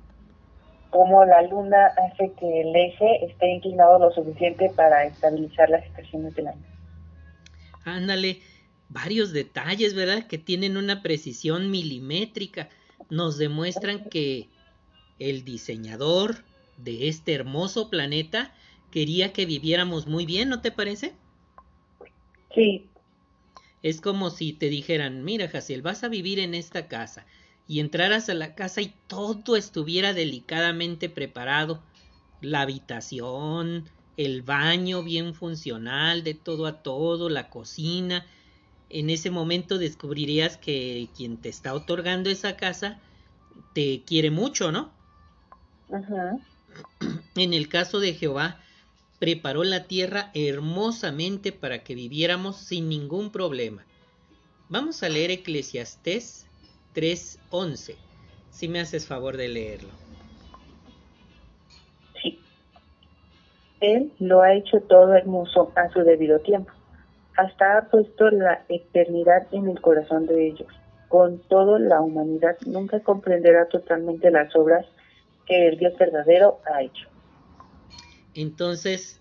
cómo 0.91 1.25
la 1.25 1.43
luna 1.43 1.87
hace 1.87 2.33
que 2.39 2.61
el 2.61 2.77
eje 2.77 3.25
esté 3.25 3.55
inclinado 3.55 3.99
lo 3.99 4.13
suficiente 4.13 4.71
para 4.77 5.05
estabilizar 5.05 5.69
las 5.71 5.85
estaciones 5.85 6.35
del 6.35 6.49
año. 6.49 6.65
Ándale, 7.85 8.39
varios 8.89 9.33
detalles, 9.33 9.95
¿verdad? 9.95 10.27
Que 10.27 10.39
tienen 10.39 10.77
una 10.77 11.03
precisión 11.03 11.71
milimétrica. 11.71 12.69
Nos 13.11 13.39
demuestran 13.39 14.05
que 14.09 14.49
el 15.19 15.45
diseñador 15.45 16.45
de 16.77 17.09
este 17.09 17.35
hermoso 17.35 17.91
planeta 17.91 18.53
quería 18.93 19.33
que 19.33 19.47
viviéramos 19.47 20.07
muy 20.07 20.25
bien, 20.27 20.49
¿no 20.49 20.61
te 20.61 20.71
parece? 20.71 21.15
Sí. 22.55 22.89
Es 23.83 24.01
como 24.01 24.31
si 24.31 24.53
te 24.53 24.69
dijeran, 24.69 25.25
mira, 25.25 25.49
Jaciel, 25.49 25.83
vas 25.83 26.05
a 26.05 26.09
vivir 26.09 26.39
en 26.39 26.55
esta 26.55 26.87
casa 26.87 27.27
y 27.67 27.81
entraras 27.81 28.29
a 28.29 28.35
la 28.35 28.55
casa 28.55 28.81
y 28.81 28.95
todo 29.09 29.57
estuviera 29.57 30.13
delicadamente 30.13 31.09
preparado, 31.09 31.83
la 32.41 32.61
habitación, 32.61 33.89
el 34.17 34.43
baño 34.43 35.03
bien 35.03 35.35
funcional, 35.35 36.23
de 36.23 36.35
todo 36.35 36.67
a 36.67 36.83
todo, 36.83 37.29
la 37.29 37.51
cocina, 37.51 38.27
en 38.93 39.09
ese 39.09 39.31
momento 39.31 39.79
descubrirías 39.79 40.59
que 40.59 41.09
quien 41.17 41.39
te 41.39 41.49
está 41.49 41.73
otorgando 41.73 42.29
esa 42.29 42.57
casa 42.57 43.01
te 43.75 44.03
quiere 44.05 44.31
mucho, 44.31 44.71
¿no? 44.71 44.93
Ajá. 45.91 46.37
En 47.35 47.55
el 47.55 47.69
caso 47.69 48.01
de 48.01 48.13
Jehová, 48.13 48.62
preparó 49.23 49.63
la 49.63 49.85
tierra 49.85 50.33
hermosamente 50.35 51.53
para 51.53 51.85
que 51.85 51.95
viviéramos 51.95 52.57
sin 52.57 52.89
ningún 52.89 53.31
problema. 53.31 53.85
Vamos 54.69 55.05
a 55.05 55.09
leer 55.09 55.31
Eclesiastés 55.31 56.49
3.11. 56.97 57.95
Si 58.51 58.67
me 58.67 58.81
haces 58.81 59.07
favor 59.07 59.37
de 59.37 59.47
leerlo. 59.47 59.91
Sí. 62.21 62.41
Él 63.81 64.13
lo 64.19 64.43
ha 64.43 64.55
hecho 64.55 64.81
todo 64.81 65.15
hermoso 65.15 65.71
a 65.77 65.89
su 65.93 66.01
debido 66.01 66.41
tiempo. 66.41 66.73
Hasta 67.37 67.79
ha 67.79 67.83
puesto 67.91 68.29
la 68.29 68.65
eternidad 68.69 69.47
en 69.53 69.69
el 69.69 69.81
corazón 69.81 70.27
de 70.27 70.49
ellos. 70.49 70.73
Con 71.07 71.39
todo, 71.43 71.79
la 71.79 72.01
humanidad 72.01 72.57
nunca 72.67 72.99
comprenderá 72.99 73.69
totalmente 73.69 74.33
las 74.33 74.57
obras 74.57 74.85
que 75.47 75.69
el 75.69 75.79
Dios 75.79 75.97
verdadero 75.97 76.59
ha 76.67 76.83
hecho. 76.83 77.12
Entonces, 78.35 79.21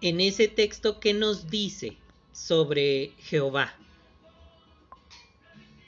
en 0.00 0.20
ese 0.20 0.48
texto, 0.48 1.00
¿qué 1.00 1.12
nos 1.12 1.50
dice 1.50 1.96
sobre 2.32 3.12
Jehová? 3.18 3.74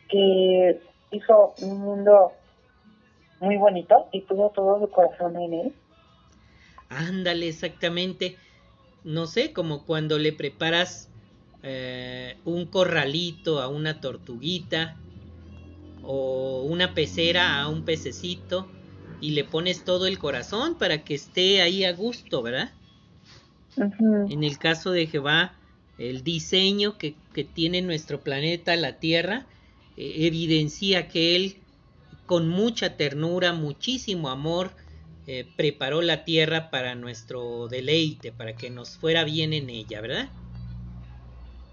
Que 0.09 0.80
hizo 1.11 1.54
un 1.62 1.78
mundo 1.78 2.32
muy 3.40 3.56
bonito 3.56 4.09
y 4.12 4.21
tuvo 4.23 4.50
todo 4.50 4.80
su 4.80 4.90
corazón 4.90 5.37
en 5.37 5.54
él. 5.54 5.73
Ándale, 6.88 7.49
exactamente. 7.49 8.37
No 9.04 9.26
sé, 9.26 9.52
como 9.52 9.85
cuando 9.85 10.18
le 10.18 10.32
preparas 10.32 11.09
eh, 11.62 12.37
un 12.44 12.66
corralito 12.66 13.61
a 13.61 13.68
una 13.68 14.00
tortuguita 14.00 14.97
o 16.02 16.62
una 16.62 16.92
pecera 16.94 17.61
a 17.61 17.68
un 17.68 17.85
pececito 17.85 18.68
y 19.23 19.31
le 19.31 19.45
pones 19.45 19.85
todo 19.85 20.07
el 20.07 20.19
corazón 20.19 20.76
para 20.76 21.05
que 21.05 21.14
esté 21.14 21.62
ahí 21.62 21.85
a 21.85 21.93
gusto, 21.93 22.43
¿verdad? 22.43 22.73
En 24.29 24.45
el 24.45 24.59
caso 24.59 24.91
de 24.91 25.07
Jehová, 25.07 25.55
el 25.97 26.25
diseño 26.25 26.99
que, 26.99 27.14
que 27.33 27.45
tiene 27.45 27.81
nuestro 27.81 28.21
planeta, 28.21 28.76
la 28.76 28.99
Tierra, 28.99 29.47
eh, 29.97 30.26
evidencia 30.26 31.09
que 31.09 31.37
Él 31.37 31.57
con 32.26 32.49
mucha 32.49 32.97
ternura, 32.97 33.52
muchísimo 33.52 34.29
amor, 34.29 34.73
eh, 35.29 35.47
preparó 35.57 36.02
la 36.02 36.25
tierra 36.25 36.71
para 36.71 36.97
nuestro 36.97 37.69
deleite, 37.69 38.33
para 38.33 38.57
que 38.57 38.71
nos 38.71 38.97
fuera 38.97 39.23
bien 39.23 39.52
en 39.52 39.71
ella, 39.71 40.00
¿verdad? 40.00 40.31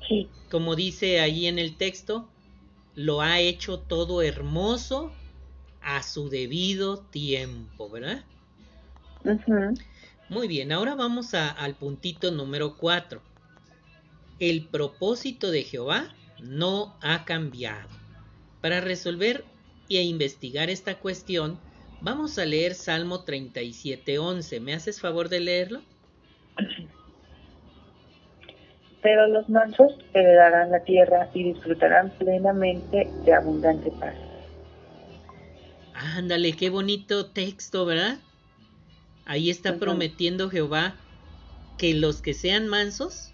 Sí. 0.08 0.28
Como 0.52 0.76
dice 0.76 1.20
ahí 1.20 1.48
en 1.48 1.58
el 1.58 1.78
texto, 1.78 2.30
lo 2.94 3.22
ha 3.22 3.40
hecho 3.40 3.80
todo 3.80 4.22
hermoso 4.22 5.12
a 5.90 6.04
su 6.04 6.30
debido 6.30 7.00
tiempo, 7.00 7.90
¿verdad? 7.90 8.24
Muy 10.30 10.48
bien, 10.48 10.72
ahora 10.72 10.94
vamos 10.94 11.34
al 11.34 11.74
puntito 11.74 12.30
número 12.30 12.78
4. 12.78 13.20
El 14.40 14.68
propósito 14.68 15.50
de 15.50 15.64
Jehová 15.64 16.14
no 16.44 16.96
ha 17.02 17.26
cambiado. 17.26 17.90
Para 18.62 18.82
resolver 18.82 19.44
e 19.90 20.04
investigar 20.04 20.70
esta 20.70 21.00
cuestión, 21.00 21.58
vamos 22.02 22.38
a 22.38 22.46
leer 22.46 22.76
Salmo 22.76 23.26
37.11. 23.26 24.62
¿Me 24.62 24.76
haces 24.76 25.02
favor 25.02 25.28
de 25.28 25.40
leerlo? 25.40 25.82
Pero 29.02 29.28
los 29.28 29.50
mansos 29.50 29.94
heredarán 30.14 30.70
la 30.70 30.84
tierra 30.84 31.32
y 31.34 31.52
disfrutarán 31.52 32.12
plenamente 32.12 33.08
de 33.26 33.34
abundante 33.34 33.90
paz. 34.00 34.29
Ándale, 36.00 36.54
qué 36.54 36.70
bonito 36.70 37.26
texto, 37.26 37.86
¿verdad? 37.86 38.20
Ahí 39.26 39.50
está 39.50 39.78
prometiendo 39.78 40.50
Jehová 40.50 40.96
que 41.78 41.94
los 41.94 42.22
que 42.22 42.34
sean 42.34 42.70
mansos 42.70 43.34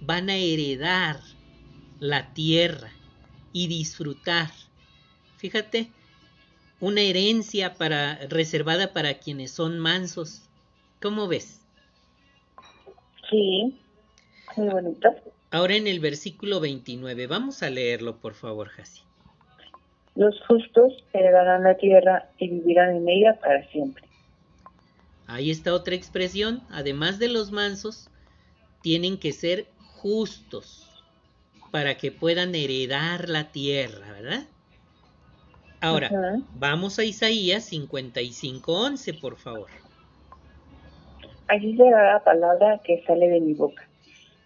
van 0.00 0.28
a 0.28 0.36
heredar 0.36 1.18
la 1.98 2.34
tierra 2.34 2.92
y 3.54 3.68
disfrutar. 3.68 4.50
Fíjate, 5.38 5.90
una 6.78 7.00
herencia 7.00 7.74
para 7.74 8.16
reservada 8.28 8.92
para 8.92 9.14
quienes 9.14 9.50
son 9.50 9.78
mansos. 9.78 10.42
¿Cómo 11.00 11.26
ves? 11.26 11.62
Sí, 13.30 13.80
muy 14.56 14.68
bonito. 14.68 15.08
Ahora 15.50 15.74
en 15.74 15.86
el 15.86 16.00
versículo 16.00 16.60
29, 16.60 17.26
vamos 17.26 17.62
a 17.62 17.70
leerlo, 17.70 18.20
por 18.20 18.34
favor, 18.34 18.68
Jasi. 18.68 19.09
Los 20.14 20.40
justos 20.46 21.04
heredarán 21.12 21.64
la 21.64 21.76
tierra 21.76 22.28
y 22.38 22.48
vivirán 22.48 22.96
en 22.96 23.08
ella 23.08 23.38
para 23.40 23.66
siempre. 23.68 24.04
Ahí 25.26 25.50
está 25.50 25.72
otra 25.72 25.94
expresión. 25.94 26.62
Además 26.70 27.18
de 27.18 27.28
los 27.28 27.52
mansos, 27.52 28.10
tienen 28.82 29.18
que 29.18 29.32
ser 29.32 29.66
justos 29.96 30.86
para 31.70 31.96
que 31.96 32.10
puedan 32.10 32.54
heredar 32.54 33.28
la 33.28 33.52
tierra, 33.52 34.12
¿verdad? 34.12 34.42
Ahora, 35.80 36.10
vamos 36.54 36.98
a 36.98 37.04
Isaías 37.04 37.72
55:11, 37.72 39.20
por 39.20 39.36
favor. 39.36 39.70
Allí 41.48 41.76
será 41.76 42.14
la 42.14 42.24
palabra 42.24 42.80
que 42.84 43.02
sale 43.06 43.28
de 43.28 43.40
mi 43.40 43.54
boca. 43.54 43.88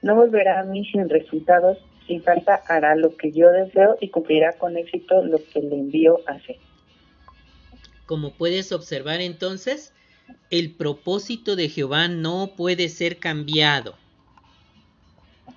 No 0.02 0.14
volverá 0.14 0.60
a 0.60 0.64
mí 0.64 0.84
sin 0.86 1.08
resultados, 1.08 1.78
sin 2.06 2.22
falta 2.22 2.62
hará 2.68 2.94
lo 2.96 3.16
que 3.16 3.32
yo 3.32 3.50
deseo 3.50 3.96
y 4.00 4.10
cumplirá 4.10 4.52
con 4.52 4.76
éxito 4.76 5.24
lo 5.24 5.38
que 5.38 5.60
le 5.60 5.74
envío 5.74 6.20
a 6.26 6.32
hacer. 6.32 6.56
Como 8.06 8.32
puedes 8.32 8.72
observar 8.72 9.20
entonces, 9.20 9.92
el 10.50 10.72
propósito 10.72 11.56
de 11.56 11.68
Jehová 11.68 12.08
no 12.08 12.52
puede 12.56 12.88
ser 12.88 13.18
cambiado. 13.18 13.96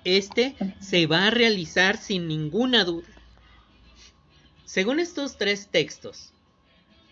Este 0.04 0.54
se 0.80 1.06
va 1.06 1.26
a 1.26 1.30
realizar 1.30 1.98
sin 1.98 2.28
ninguna 2.28 2.84
duda. 2.84 3.08
Según 4.64 5.00
estos 5.00 5.36
tres 5.36 5.68
textos, 5.68 6.32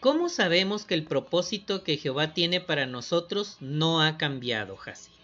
¿cómo 0.00 0.28
sabemos 0.28 0.84
que 0.84 0.94
el 0.94 1.04
propósito 1.04 1.82
que 1.82 1.96
Jehová 1.96 2.32
tiene 2.32 2.60
para 2.60 2.86
nosotros 2.86 3.56
no 3.60 4.02
ha 4.02 4.18
cambiado, 4.18 4.76
Hasi? 4.84 5.15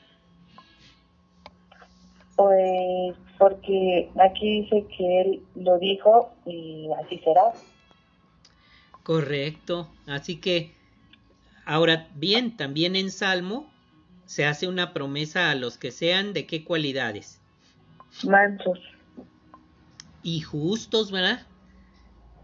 Pues 2.42 3.16
porque 3.38 4.10
aquí 4.20 4.62
dice 4.62 4.84
que 4.96 5.20
él 5.20 5.42
lo 5.54 5.78
dijo 5.78 6.34
y 6.44 6.88
así 7.04 7.18
será. 7.18 7.52
Correcto. 9.04 9.88
Así 10.08 10.40
que, 10.40 10.72
ahora 11.64 12.08
bien, 12.16 12.56
también 12.56 12.96
en 12.96 13.12
Salmo 13.12 13.70
se 14.26 14.44
hace 14.44 14.66
una 14.66 14.92
promesa 14.92 15.50
a 15.50 15.54
los 15.54 15.78
que 15.78 15.92
sean 15.92 16.32
de 16.32 16.46
qué 16.46 16.64
cualidades. 16.64 17.40
Mansos. 18.24 18.80
Y 20.24 20.40
justos, 20.40 21.12
¿verdad? 21.12 21.46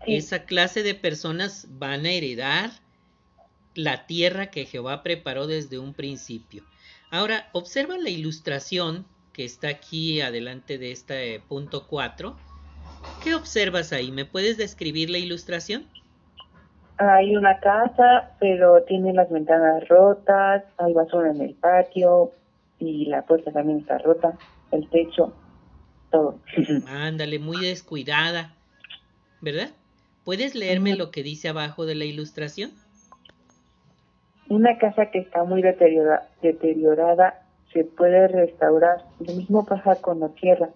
Esa 0.06 0.44
clase 0.44 0.84
de 0.84 0.94
personas 0.94 1.66
van 1.70 2.06
a 2.06 2.12
heredar 2.12 2.70
la 3.74 4.06
tierra 4.06 4.52
que 4.52 4.64
Jehová 4.64 5.02
preparó 5.02 5.48
desde 5.48 5.80
un 5.80 5.92
principio. 5.92 6.62
Ahora, 7.10 7.48
observa 7.52 7.98
la 7.98 8.10
ilustración 8.10 9.04
que 9.38 9.44
está 9.44 9.68
aquí 9.68 10.20
adelante 10.20 10.78
de 10.78 10.90
este 10.90 11.40
punto 11.48 11.86
4. 11.86 12.34
¿Qué 13.22 13.36
observas 13.36 13.92
ahí? 13.92 14.10
¿Me 14.10 14.24
puedes 14.24 14.56
describir 14.56 15.10
la 15.10 15.18
ilustración? 15.18 15.86
Hay 16.96 17.36
una 17.36 17.60
casa, 17.60 18.32
pero 18.40 18.82
tiene 18.82 19.12
las 19.12 19.30
ventanas 19.30 19.86
rotas, 19.86 20.64
hay 20.76 20.92
basura 20.92 21.30
en 21.30 21.40
el 21.40 21.54
patio 21.54 22.32
y 22.80 23.06
la 23.06 23.22
puerta 23.22 23.52
también 23.52 23.78
está 23.78 23.98
rota, 23.98 24.36
el 24.72 24.90
techo, 24.90 25.32
todo. 26.10 26.40
Ándale, 26.88 27.38
muy 27.38 27.64
descuidada, 27.64 28.56
¿verdad? 29.40 29.68
¿Puedes 30.24 30.56
leerme 30.56 30.96
lo 30.96 31.12
que 31.12 31.22
dice 31.22 31.48
abajo 31.48 31.86
de 31.86 31.94
la 31.94 32.06
ilustración? 32.06 32.72
Una 34.48 34.78
casa 34.78 35.12
que 35.12 35.20
está 35.20 35.44
muy 35.44 35.62
deteriorada 35.62 37.44
se 37.72 37.84
puede 37.84 38.28
restaurar. 38.28 39.04
Lo 39.20 39.34
mismo 39.34 39.64
pasa 39.64 39.96
con 39.96 40.20
la 40.20 40.28
tierra. 40.30 40.70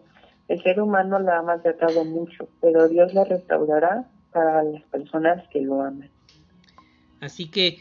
El 0.49 0.63
ser 0.63 0.81
humano 0.81 1.19
la 1.19 1.39
ha 1.39 1.43
maltratado 1.43 2.05
mucho, 2.05 2.49
pero 2.61 2.89
Dios 2.89 3.15
la 3.15 3.25
restaurará 3.25 4.09
para 4.33 4.63
las 4.63 4.83
personas 4.85 5.47
que 5.49 5.61
lo 5.61 5.83
aman. 5.83 6.11
Así 7.21 7.51
que 7.51 7.79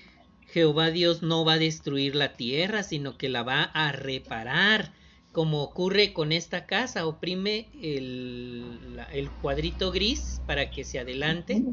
Jehová 0.48 0.92
Dios 0.92 1.24
no 1.24 1.44
va 1.46 1.54
a 1.54 1.60
destruir 1.60 2.16
la 2.16 2.34
tierra, 2.34 2.84
sino 2.84 3.18
que 3.18 3.30
la 3.30 3.44
va 3.44 3.64
a 3.64 3.92
reparar, 3.92 4.92
como 5.32 5.64
ocurre 5.64 6.14
con 6.14 6.32
esta 6.32 6.66
casa. 6.66 7.08
Oprime 7.08 7.68
el, 7.82 9.00
el 9.14 9.32
cuadrito 9.32 9.92
gris 9.92 10.42
para 10.46 10.70
que 10.70 10.84
se 10.84 11.00
adelante. 11.00 11.64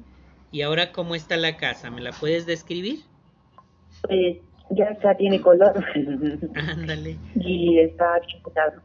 Y 0.51 0.63
ahora, 0.63 0.93
¿cómo 0.93 1.15
está 1.15 1.37
la 1.37 1.57
casa? 1.57 1.91
¿Me 1.91 2.01
la 2.01 2.13
puedes 2.13 2.47
describir? 2.47 3.01
Pues 4.03 4.39
ya 4.71 4.87
está, 4.87 5.17
tiene 5.17 5.41
color. 5.41 5.85
Ándale. 6.55 7.19
y 7.35 7.79
está 7.79 8.21
chocado. 8.27 8.83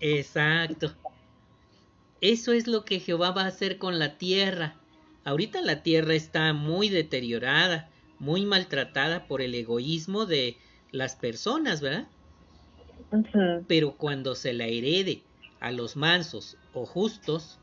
Exacto. 0.00 0.92
Eso 2.20 2.52
es 2.52 2.66
lo 2.66 2.84
que 2.84 3.00
Jehová 3.00 3.30
va 3.30 3.42
a 3.42 3.48
hacer 3.48 3.78
con 3.78 3.98
la 3.98 4.18
tierra. 4.18 4.74
Ahorita 5.24 5.60
la 5.60 5.82
tierra 5.82 6.14
está 6.14 6.52
muy 6.52 6.88
deteriorada, 6.88 7.90
muy 8.18 8.44
maltratada 8.46 9.26
por 9.26 9.42
el 9.42 9.54
egoísmo 9.54 10.24
de 10.24 10.56
las 10.92 11.16
personas, 11.16 11.80
¿verdad? 11.80 12.08
Pero 13.66 13.96
cuando 13.96 14.34
se 14.34 14.52
la 14.52 14.66
herede 14.66 15.22
a 15.60 15.70
los 15.72 15.96
mansos 15.96 16.56
o 16.72 16.86
justos, 16.86 17.58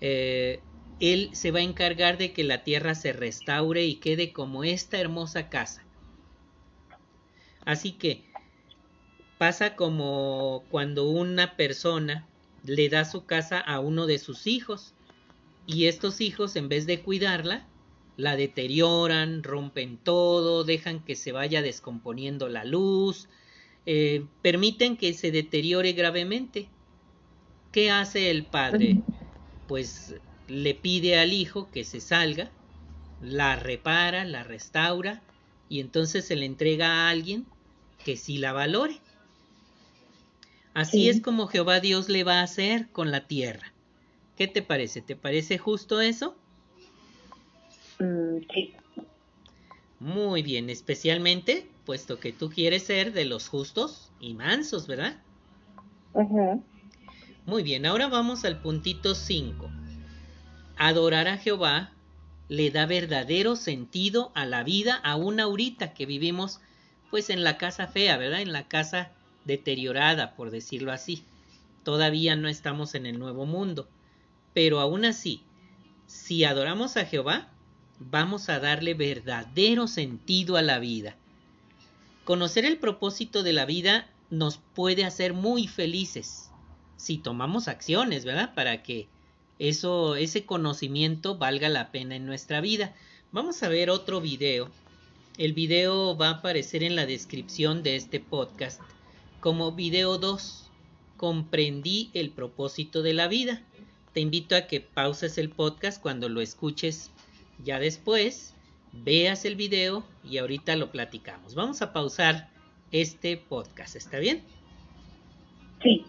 eh, 0.00 0.60
él 1.00 1.30
se 1.32 1.50
va 1.50 1.60
a 1.60 1.62
encargar 1.62 2.18
de 2.18 2.32
que 2.32 2.44
la 2.44 2.62
tierra 2.62 2.94
se 2.94 3.12
restaure 3.12 3.84
y 3.84 3.96
quede 3.96 4.32
como 4.32 4.64
esta 4.64 4.98
hermosa 4.98 5.48
casa. 5.48 5.84
Así 7.64 7.92
que 7.92 8.24
pasa 9.38 9.76
como 9.76 10.64
cuando 10.70 11.08
una 11.08 11.56
persona 11.56 12.28
le 12.62 12.88
da 12.88 13.04
su 13.04 13.26
casa 13.26 13.58
a 13.58 13.80
uno 13.80 14.06
de 14.06 14.18
sus 14.18 14.46
hijos 14.46 14.94
y 15.66 15.86
estos 15.86 16.20
hijos 16.20 16.56
en 16.56 16.68
vez 16.68 16.86
de 16.86 17.02
cuidarla, 17.02 17.68
la 18.16 18.36
deterioran, 18.36 19.42
rompen 19.42 19.98
todo, 19.98 20.64
dejan 20.64 21.04
que 21.04 21.16
se 21.16 21.32
vaya 21.32 21.62
descomponiendo 21.62 22.48
la 22.48 22.64
luz, 22.64 23.28
eh, 23.86 24.24
permiten 24.42 24.96
que 24.96 25.12
se 25.14 25.30
deteriore 25.30 25.92
gravemente. 25.92 26.68
¿Qué 27.72 27.90
hace 27.90 28.30
el 28.30 28.46
padre? 28.46 28.96
Pues 29.66 30.14
le 30.46 30.74
pide 30.74 31.18
al 31.18 31.32
hijo 31.32 31.70
que 31.70 31.84
se 31.84 32.00
salga, 32.00 32.52
la 33.20 33.56
repara, 33.56 34.24
la 34.24 34.44
restaura 34.44 35.22
y 35.68 35.80
entonces 35.80 36.24
se 36.26 36.36
le 36.36 36.46
entrega 36.46 36.86
a 36.88 37.10
alguien 37.10 37.53
que 38.04 38.16
sí 38.16 38.38
la 38.38 38.52
valore. 38.52 39.00
Así 40.74 41.08
es 41.08 41.20
como 41.20 41.46
Jehová 41.46 41.80
Dios 41.80 42.08
le 42.08 42.24
va 42.24 42.40
a 42.40 42.42
hacer 42.42 42.88
con 42.90 43.10
la 43.10 43.26
tierra. 43.26 43.72
¿Qué 44.36 44.48
te 44.48 44.62
parece? 44.62 45.00
¿Te 45.00 45.14
parece 45.14 45.58
justo 45.58 46.00
eso? 46.00 46.36
Mm, 48.00 48.38
sí. 48.52 48.74
Muy 50.00 50.42
bien, 50.42 50.68
especialmente 50.70 51.68
puesto 51.84 52.18
que 52.18 52.32
tú 52.32 52.50
quieres 52.50 52.84
ser 52.84 53.12
de 53.12 53.24
los 53.24 53.48
justos 53.48 54.10
y 54.20 54.34
mansos, 54.34 54.86
¿verdad? 54.86 55.22
Muy 57.46 57.62
bien, 57.62 57.86
ahora 57.86 58.08
vamos 58.08 58.44
al 58.44 58.60
puntito 58.60 59.14
5. 59.14 59.70
Adorar 60.76 61.28
a 61.28 61.38
Jehová 61.38 61.92
le 62.48 62.70
da 62.70 62.86
verdadero 62.86 63.56
sentido 63.56 64.32
a 64.34 64.46
la 64.46 64.64
vida 64.64 64.96
aún 64.96 65.40
ahorita 65.40 65.94
que 65.94 66.06
vivimos 66.06 66.60
pues 67.14 67.30
en 67.30 67.44
la 67.44 67.58
casa 67.58 67.86
fea, 67.86 68.16
¿verdad? 68.16 68.40
En 68.40 68.52
la 68.52 68.66
casa 68.66 69.12
deteriorada, 69.44 70.34
por 70.34 70.50
decirlo 70.50 70.90
así. 70.90 71.22
Todavía 71.84 72.34
no 72.34 72.48
estamos 72.48 72.96
en 72.96 73.06
el 73.06 73.20
nuevo 73.20 73.46
mundo. 73.46 73.88
Pero 74.52 74.80
aún 74.80 75.04
así, 75.04 75.40
si 76.08 76.42
adoramos 76.42 76.96
a 76.96 77.04
Jehová, 77.04 77.52
vamos 78.00 78.48
a 78.48 78.58
darle 78.58 78.94
verdadero 78.94 79.86
sentido 79.86 80.56
a 80.56 80.62
la 80.62 80.80
vida. 80.80 81.14
Conocer 82.24 82.64
el 82.64 82.78
propósito 82.78 83.44
de 83.44 83.52
la 83.52 83.64
vida 83.64 84.08
nos 84.30 84.56
puede 84.74 85.04
hacer 85.04 85.34
muy 85.34 85.68
felices 85.68 86.50
si 86.96 87.18
tomamos 87.18 87.68
acciones, 87.68 88.24
¿verdad? 88.24 88.56
Para 88.56 88.82
que 88.82 89.06
eso, 89.60 90.16
ese 90.16 90.46
conocimiento 90.46 91.38
valga 91.38 91.68
la 91.68 91.92
pena 91.92 92.16
en 92.16 92.26
nuestra 92.26 92.60
vida. 92.60 92.92
Vamos 93.30 93.62
a 93.62 93.68
ver 93.68 93.88
otro 93.88 94.20
video. 94.20 94.68
El 95.36 95.52
video 95.52 96.16
va 96.16 96.28
a 96.28 96.32
aparecer 96.34 96.84
en 96.84 96.94
la 96.94 97.06
descripción 97.06 97.82
de 97.82 97.96
este 97.96 98.20
podcast 98.20 98.80
como 99.40 99.72
video 99.72 100.16
2. 100.16 100.70
Comprendí 101.16 102.10
el 102.14 102.30
propósito 102.30 103.02
de 103.02 103.14
la 103.14 103.26
vida. 103.26 103.60
Te 104.12 104.20
invito 104.20 104.54
a 104.54 104.68
que 104.68 104.80
pauses 104.80 105.36
el 105.38 105.50
podcast 105.50 106.00
cuando 106.00 106.28
lo 106.28 106.40
escuches 106.40 107.10
ya 107.64 107.80
después 107.80 108.54
veas 108.92 109.44
el 109.44 109.56
video 109.56 110.04
y 110.22 110.38
ahorita 110.38 110.76
lo 110.76 110.92
platicamos. 110.92 111.56
Vamos 111.56 111.82
a 111.82 111.92
pausar 111.92 112.48
este 112.92 113.36
podcast, 113.36 113.96
¿está 113.96 114.20
bien? 114.20 114.44
Sí. 115.82 116.04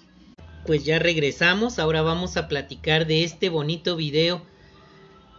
Pues 0.67 0.85
ya 0.85 0.99
regresamos, 0.99 1.79
ahora 1.79 2.03
vamos 2.03 2.37
a 2.37 2.47
platicar 2.47 3.07
de 3.07 3.23
este 3.23 3.49
bonito 3.49 3.95
video. 3.95 4.43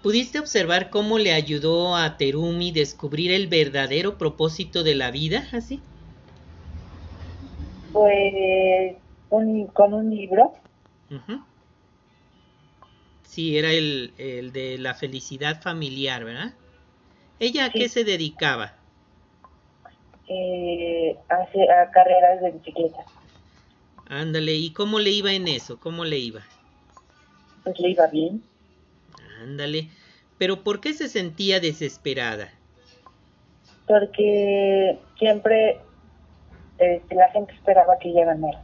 ¿Pudiste 0.07 0.38
observar 0.38 0.88
cómo 0.90 1.19
le 1.19 1.33
ayudó 1.33 1.97
a 1.97 2.16
Terumi 2.16 2.71
descubrir 2.71 3.33
el 3.33 3.49
verdadero 3.49 4.19
propósito 4.19 4.85
de 4.85 4.95
la 4.95 5.11
vida, 5.11 5.49
así? 5.51 5.83
Pues 7.92 8.95
con 9.29 9.95
un 9.95 10.11
libro. 10.14 10.55
Sí, 13.25 13.59
era 13.59 13.73
el, 13.73 14.14
el, 14.16 14.53
de 14.53 14.79
la 14.79 14.95
felicidad 14.95 15.61
familiar, 15.61 16.23
¿verdad? 16.25 16.55
¿Ella 17.40 17.64
a 17.64 17.71
qué 17.73 17.88
se 17.88 18.05
dedicaba? 18.05 18.77
Eh, 20.29 21.16
a, 21.29 21.90
carreras 21.90 22.42
de 22.42 22.53
bicicleta. 22.53 23.05
Ándale, 24.09 24.55
¿y 24.55 24.71
cómo 24.73 25.01
le 25.01 25.11
iba 25.11 25.33
en 25.33 25.49
eso? 25.49 25.81
¿Cómo 25.81 26.05
le 26.05 26.19
iba? 26.19 26.42
Pues 27.64 27.81
le 27.81 27.90
iba 27.90 28.07
bien. 28.07 28.40
Ándale, 29.42 29.90
pero 30.38 30.62
¿por 30.62 30.81
qué 30.81 30.92
se 30.92 31.09
sentía 31.09 31.61
desesperada? 31.61 32.53
Porque 33.87 34.99
siempre 35.18 35.81
este, 36.79 37.14
la 37.14 37.31
gente 37.31 37.53
esperaba 37.55 37.99
que 37.99 38.11
ella 38.11 38.27
ganara. 38.27 38.62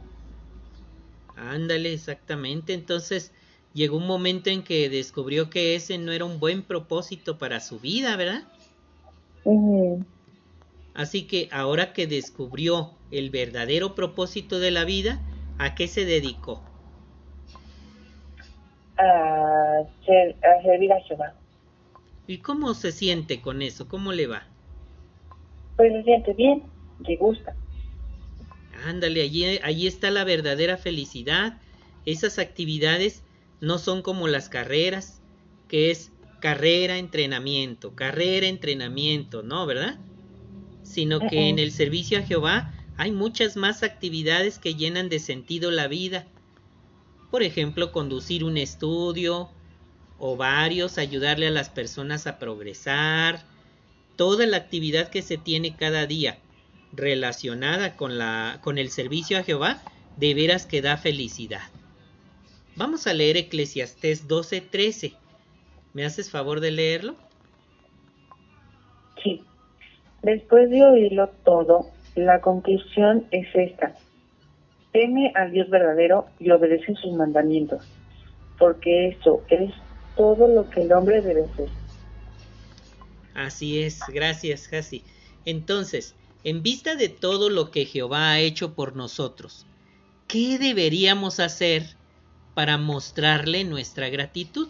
Ándale, 1.35 1.93
exactamente. 1.93 2.73
Entonces 2.73 3.31
llegó 3.73 3.97
un 3.97 4.07
momento 4.07 4.49
en 4.49 4.63
que 4.63 4.89
descubrió 4.89 5.49
que 5.49 5.75
ese 5.75 5.97
no 5.97 6.11
era 6.11 6.25
un 6.25 6.39
buen 6.39 6.63
propósito 6.63 7.37
para 7.37 7.59
su 7.59 7.79
vida, 7.79 8.15
¿verdad? 8.15 8.43
Así 10.93 11.23
que 11.23 11.49
ahora 11.51 11.91
que 11.93 12.07
descubrió 12.07 12.91
el 13.11 13.29
verdadero 13.29 13.95
propósito 13.95 14.59
de 14.59 14.71
la 14.71 14.85
vida, 14.85 15.21
¿a 15.57 15.75
qué 15.75 15.87
se 15.87 16.05
dedicó? 16.05 16.63
A, 18.97 19.83
servir 20.05 20.93
a 20.93 21.01
Jehová. 21.01 21.33
¿Y 22.27 22.37
cómo 22.37 22.73
se 22.73 22.91
siente 22.91 23.41
con 23.41 23.61
eso? 23.61 23.87
¿Cómo 23.87 24.11
le 24.13 24.27
va? 24.27 24.43
Pues 25.75 25.91
se 25.93 26.03
siente 26.03 26.33
bien, 26.33 26.63
le 27.05 27.15
gusta. 27.17 27.55
Ándale, 28.85 29.21
allí, 29.21 29.59
allí 29.63 29.87
está 29.87 30.11
la 30.11 30.23
verdadera 30.23 30.77
felicidad. 30.77 31.57
Esas 32.05 32.39
actividades 32.39 33.23
no 33.61 33.77
son 33.77 34.01
como 34.01 34.27
las 34.27 34.49
carreras, 34.49 35.21
que 35.67 35.89
es 35.89 36.11
carrera, 36.39 36.97
entrenamiento, 36.97 37.95
carrera, 37.95 38.47
entrenamiento, 38.47 39.43
¿no? 39.43 39.65
¿Verdad? 39.65 39.97
Sino 40.83 41.21
que 41.21 41.47
en 41.47 41.57
el 41.57 41.71
servicio 41.71 42.19
a 42.19 42.23
Jehová 42.23 42.73
hay 42.97 43.11
muchas 43.11 43.55
más 43.55 43.81
actividades 43.81 44.59
que 44.59 44.75
llenan 44.75 45.07
de 45.07 45.19
sentido 45.19 45.71
la 45.71 45.87
vida. 45.87 46.27
Por 47.33 47.41
ejemplo, 47.41 47.91
conducir 47.91 48.43
un 48.43 48.57
estudio 48.57 49.49
o 50.19 50.37
varios, 50.37 50.99
ayudarle 50.99 51.47
a 51.47 51.49
las 51.49 51.67
personas 51.67 52.27
a 52.27 52.37
progresar, 52.37 53.39
toda 54.15 54.45
la 54.45 54.57
actividad 54.57 55.07
que 55.07 55.23
se 55.23 55.39
tiene 55.39 55.75
cada 55.75 56.05
día 56.05 56.37
relacionada 56.91 57.95
con, 57.95 58.19
la, 58.19 58.59
con 58.61 58.77
el 58.77 58.89
servicio 58.89 59.39
a 59.39 59.41
Jehová, 59.41 59.81
de 60.15 60.35
veras 60.35 60.67
que 60.67 60.83
da 60.83 60.95
felicidad. 60.95 61.63
Vamos 62.75 63.07
a 63.07 63.15
leer 63.15 63.35
Eclesiastés 63.35 64.27
12:13. 64.27 65.15
¿Me 65.93 66.05
haces 66.05 66.29
favor 66.29 66.59
de 66.59 66.69
leerlo? 66.69 67.15
Sí. 69.23 69.43
Después 70.21 70.69
de 70.69 70.85
oírlo 70.85 71.31
todo, 71.43 71.87
la 72.13 72.41
conclusión 72.41 73.25
es 73.31 73.47
esta. 73.55 73.95
Teme 74.93 75.33
al 75.35 75.51
Dios 75.51 75.69
verdadero 75.69 76.27
y 76.39 76.51
obedece 76.51 76.95
sus 76.95 77.13
mandamientos, 77.13 77.83
porque 78.57 79.09
eso 79.09 79.41
es 79.49 79.71
todo 80.15 80.47
lo 80.47 80.69
que 80.69 80.83
el 80.83 80.93
hombre 80.93 81.21
debe 81.21 81.45
hacer. 81.45 81.67
Así 83.33 83.81
es, 83.81 83.99
gracias, 84.07 84.71
Hasi. 84.71 85.03
Entonces, 85.45 86.15
en 86.43 86.61
vista 86.61 86.95
de 86.95 87.09
todo 87.09 87.49
lo 87.49 87.71
que 87.71 87.85
Jehová 87.85 88.31
ha 88.31 88.39
hecho 88.39 88.75
por 88.75 88.95
nosotros, 88.95 89.65
¿qué 90.27 90.59
deberíamos 90.59 91.39
hacer 91.39 91.83
para 92.53 92.77
mostrarle 92.77 93.63
nuestra 93.63 94.09
gratitud? 94.09 94.67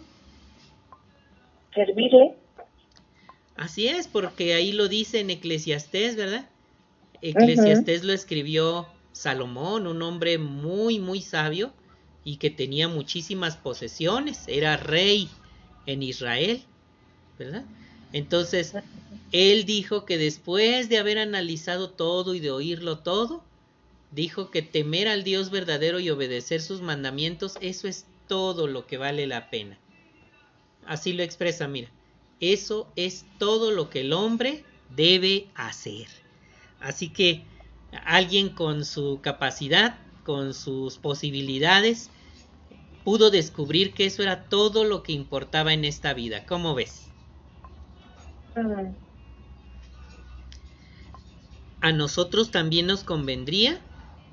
Servirle. 1.74 2.34
Así 3.56 3.88
es, 3.88 4.08
porque 4.08 4.54
ahí 4.54 4.72
lo 4.72 4.88
dice 4.88 5.20
en 5.20 5.30
Eclesiastés, 5.30 6.16
¿verdad? 6.16 6.48
Eclesiastés 7.20 8.04
lo 8.04 8.12
escribió 8.12 8.86
Salomón, 9.14 9.86
un 9.86 10.02
hombre 10.02 10.38
muy, 10.38 10.98
muy 10.98 11.22
sabio 11.22 11.72
y 12.24 12.36
que 12.36 12.50
tenía 12.50 12.88
muchísimas 12.88 13.56
posesiones, 13.56 14.44
era 14.48 14.76
rey 14.76 15.30
en 15.86 16.02
Israel, 16.02 16.62
¿verdad? 17.38 17.64
Entonces, 18.12 18.74
él 19.32 19.64
dijo 19.64 20.04
que 20.04 20.18
después 20.18 20.88
de 20.88 20.98
haber 20.98 21.18
analizado 21.18 21.90
todo 21.90 22.34
y 22.34 22.40
de 22.40 22.50
oírlo 22.50 22.98
todo, 22.98 23.44
dijo 24.10 24.50
que 24.50 24.62
temer 24.62 25.06
al 25.08 25.22
Dios 25.22 25.50
verdadero 25.50 26.00
y 26.00 26.10
obedecer 26.10 26.60
sus 26.60 26.80
mandamientos, 26.80 27.56
eso 27.60 27.86
es 27.86 28.06
todo 28.26 28.66
lo 28.66 28.86
que 28.86 28.98
vale 28.98 29.26
la 29.26 29.48
pena. 29.48 29.78
Así 30.86 31.12
lo 31.12 31.22
expresa, 31.22 31.68
mira, 31.68 31.88
eso 32.40 32.88
es 32.96 33.26
todo 33.38 33.70
lo 33.70 33.90
que 33.90 34.00
el 34.00 34.12
hombre 34.12 34.64
debe 34.94 35.46
hacer. 35.54 36.08
Así 36.80 37.08
que 37.10 37.44
alguien 38.04 38.48
con 38.50 38.84
su 38.84 39.20
capacidad, 39.22 39.98
con 40.24 40.54
sus 40.54 40.98
posibilidades, 40.98 42.10
pudo 43.04 43.30
descubrir 43.30 43.92
que 43.92 44.06
eso 44.06 44.22
era 44.22 44.44
todo 44.44 44.84
lo 44.84 45.02
que 45.02 45.12
importaba 45.12 45.72
en 45.72 45.84
esta 45.84 46.14
vida. 46.14 46.46
¿Cómo 46.46 46.74
ves? 46.74 47.10
A 51.80 51.92
nosotros 51.92 52.50
también 52.50 52.86
nos 52.86 53.04
convendría 53.04 53.80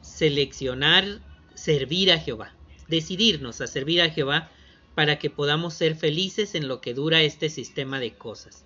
seleccionar 0.02 1.19
servir 1.54 2.12
a 2.12 2.17
Jehová, 2.17 2.54
decidirnos 2.88 3.62
a 3.62 3.67
servir 3.67 4.02
a 4.02 4.10
Jehová 4.10 4.50
para 4.95 5.19
que 5.19 5.30
podamos 5.30 5.74
ser 5.74 5.95
felices 5.95 6.56
en 6.56 6.67
lo 6.67 6.82
que 6.82 6.93
dura 6.93 7.21
este 7.21 7.50
sistema 7.50 8.00
de 8.00 8.13
cosas. 8.13 8.65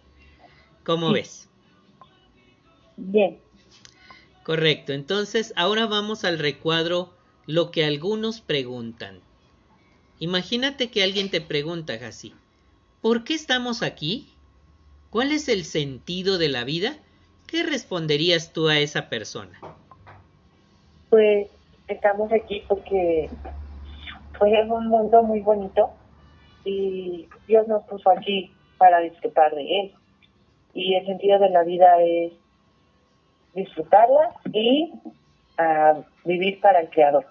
¿Cómo 0.84 1.12
ves? 1.12 1.50
Bien. 2.98 3.45
Correcto, 4.46 4.94
entonces 4.94 5.54
ahora 5.56 5.88
vamos 5.88 6.24
al 6.24 6.38
recuadro 6.38 7.10
lo 7.48 7.72
que 7.72 7.84
algunos 7.84 8.42
preguntan. 8.42 9.22
Imagínate 10.20 10.92
que 10.92 11.02
alguien 11.02 11.32
te 11.32 11.42
pregunta 11.42 11.94
así, 12.08 12.32
¿por 13.02 13.24
qué 13.24 13.34
estamos 13.34 13.82
aquí? 13.82 14.30
¿Cuál 15.10 15.32
es 15.32 15.50
el 15.50 15.64
sentido 15.64 16.38
de 16.38 16.50
la 16.50 16.64
vida? 16.64 16.96
¿Qué 17.48 17.64
responderías 17.64 18.54
tú 18.54 18.68
a 18.68 18.78
esa 18.78 19.10
persona? 19.10 19.60
Pues 21.10 21.48
estamos 21.88 22.32
aquí 22.32 22.62
porque 22.68 23.32
fue 24.38 24.52
un 24.62 24.90
mundo 24.90 25.24
muy 25.24 25.40
bonito 25.40 25.90
y 26.64 27.28
Dios 27.48 27.68
nos 27.68 27.84
puso 27.86 28.12
aquí 28.12 28.52
para 28.78 29.00
disfrutar 29.00 29.56
de 29.56 29.80
él. 29.80 29.94
Y 30.76 30.94
el 30.94 31.06
sentido 31.08 31.40
de 31.40 31.50
la 31.50 31.64
vida 31.64 32.00
es 32.04 32.34
disfrutarla 33.56 34.36
y 34.54 34.92
uh, 35.58 36.04
vivir 36.26 36.60
para 36.62 36.82
el 36.82 36.90
Creador. 36.90 37.26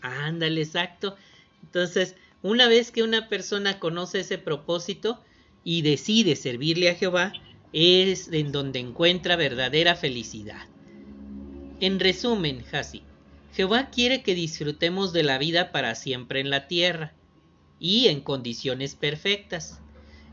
Ándale, 0.00 0.62
exacto. 0.62 1.16
Entonces, 1.62 2.16
una 2.42 2.68
vez 2.68 2.92
que 2.92 3.02
una 3.02 3.28
persona 3.28 3.78
conoce 3.78 4.20
ese 4.20 4.38
propósito, 4.38 5.18
y 5.64 5.82
decide 5.82 6.36
servirle 6.36 6.90
a 6.90 6.94
Jehová, 6.94 7.32
es 7.72 8.28
en 8.32 8.52
donde 8.52 8.80
encuentra 8.80 9.36
verdadera 9.36 9.94
felicidad. 9.94 10.66
En 11.80 12.00
resumen, 12.00 12.64
Hasi, 12.72 13.02
Jehová 13.54 13.90
quiere 13.90 14.22
que 14.22 14.34
disfrutemos 14.34 15.12
de 15.12 15.22
la 15.22 15.38
vida 15.38 15.72
para 15.72 15.94
siempre 15.94 16.40
en 16.40 16.50
la 16.50 16.66
tierra 16.68 17.12
y 17.78 18.08
en 18.08 18.20
condiciones 18.20 18.94
perfectas. 18.94 19.80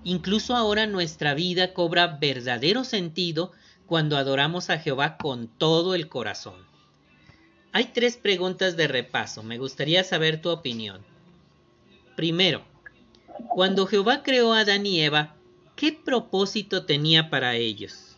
Incluso 0.04 0.56
ahora 0.56 0.88
nuestra 0.88 1.34
vida 1.34 1.74
cobra 1.74 2.18
verdadero 2.20 2.84
sentido 2.84 3.52
cuando 3.89 4.17
adoramos 4.17 4.69
a 4.69 4.78
Jehová 4.78 5.17
con 5.17 5.47
todo 5.47 5.95
el 5.95 6.10
corazón. 6.10 6.63
Hay 7.71 7.86
tres 7.86 8.17
preguntas 8.17 8.78
de 8.78 8.88
repaso, 8.88 9.41
me 9.41 9.58
gustaría 9.58 10.04
saber 10.04 10.41
tu 10.41 10.52
opinión. 10.52 11.02
Primero, 12.15 12.62
cuando 13.49 13.88
Jehová 13.88 14.21
creó 14.21 14.54
a 14.54 14.60
Adán 14.60 14.86
y 14.86 15.02
Eva, 15.02 15.34
¿qué 15.75 15.91
propósito 15.91 16.86
tenía 16.86 17.32
para 17.32 17.56
ellos? 17.56 18.15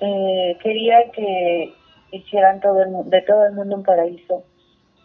Eh, 0.00 0.58
quería 0.62 1.10
que 1.12 1.72
hicieran 2.10 2.60
todo 2.60 2.78
de 3.04 3.22
todo 3.22 3.46
el 3.46 3.52
mundo 3.52 3.76
un 3.76 3.84
paraíso, 3.84 4.44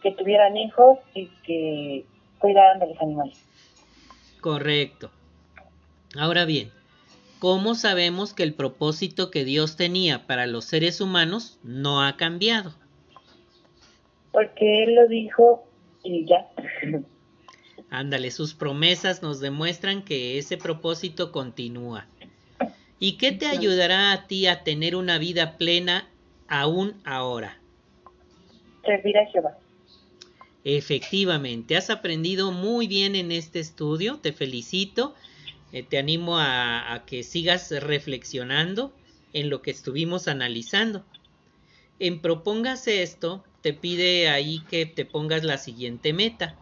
que 0.02 0.10
tuvieran 0.10 0.56
hijos 0.56 0.98
y 1.14 1.28
que 1.44 2.04
cuidaran 2.40 2.80
de 2.80 2.88
los 2.88 3.00
animales. 3.00 3.44
Correcto. 4.40 5.10
Ahora 6.18 6.44
bien, 6.44 6.72
¿cómo 7.42 7.74
sabemos 7.74 8.34
que 8.34 8.44
el 8.44 8.54
propósito 8.54 9.32
que 9.32 9.44
Dios 9.44 9.74
tenía 9.74 10.28
para 10.28 10.46
los 10.46 10.64
seres 10.64 11.00
humanos 11.00 11.58
no 11.64 12.00
ha 12.00 12.16
cambiado? 12.16 12.72
Porque 14.30 14.84
Él 14.84 14.94
lo 14.94 15.08
dijo 15.08 15.66
y 16.04 16.24
ya. 16.24 16.46
Ándale, 17.90 18.30
sus 18.30 18.54
promesas 18.54 19.24
nos 19.24 19.40
demuestran 19.40 20.04
que 20.04 20.38
ese 20.38 20.56
propósito 20.56 21.32
continúa. 21.32 22.06
¿Y 23.00 23.16
qué 23.16 23.32
te 23.32 23.46
ayudará 23.46 24.12
a 24.12 24.28
ti 24.28 24.46
a 24.46 24.62
tener 24.62 24.94
una 24.94 25.18
vida 25.18 25.58
plena 25.58 26.08
aún 26.46 26.94
ahora? 27.04 27.58
Servir 28.84 29.18
a 29.18 29.26
Jehová. 29.26 29.58
Efectivamente, 30.62 31.76
has 31.76 31.90
aprendido 31.90 32.52
muy 32.52 32.86
bien 32.86 33.16
en 33.16 33.32
este 33.32 33.58
estudio, 33.58 34.20
te 34.22 34.32
felicito, 34.32 35.16
eh, 35.72 35.82
te 35.82 35.98
animo 35.98 36.38
a, 36.38 36.92
a 36.92 37.04
que 37.04 37.22
sigas 37.22 37.70
reflexionando 37.70 38.92
en 39.32 39.50
lo 39.50 39.62
que 39.62 39.70
estuvimos 39.70 40.28
analizando. 40.28 41.04
En 41.98 42.20
Propóngase 42.20 43.02
esto, 43.02 43.44
te 43.62 43.72
pide 43.72 44.28
ahí 44.28 44.60
que 44.68 44.86
te 44.86 45.04
pongas 45.04 45.44
la 45.44 45.58
siguiente 45.58 46.12
meta. 46.12 46.56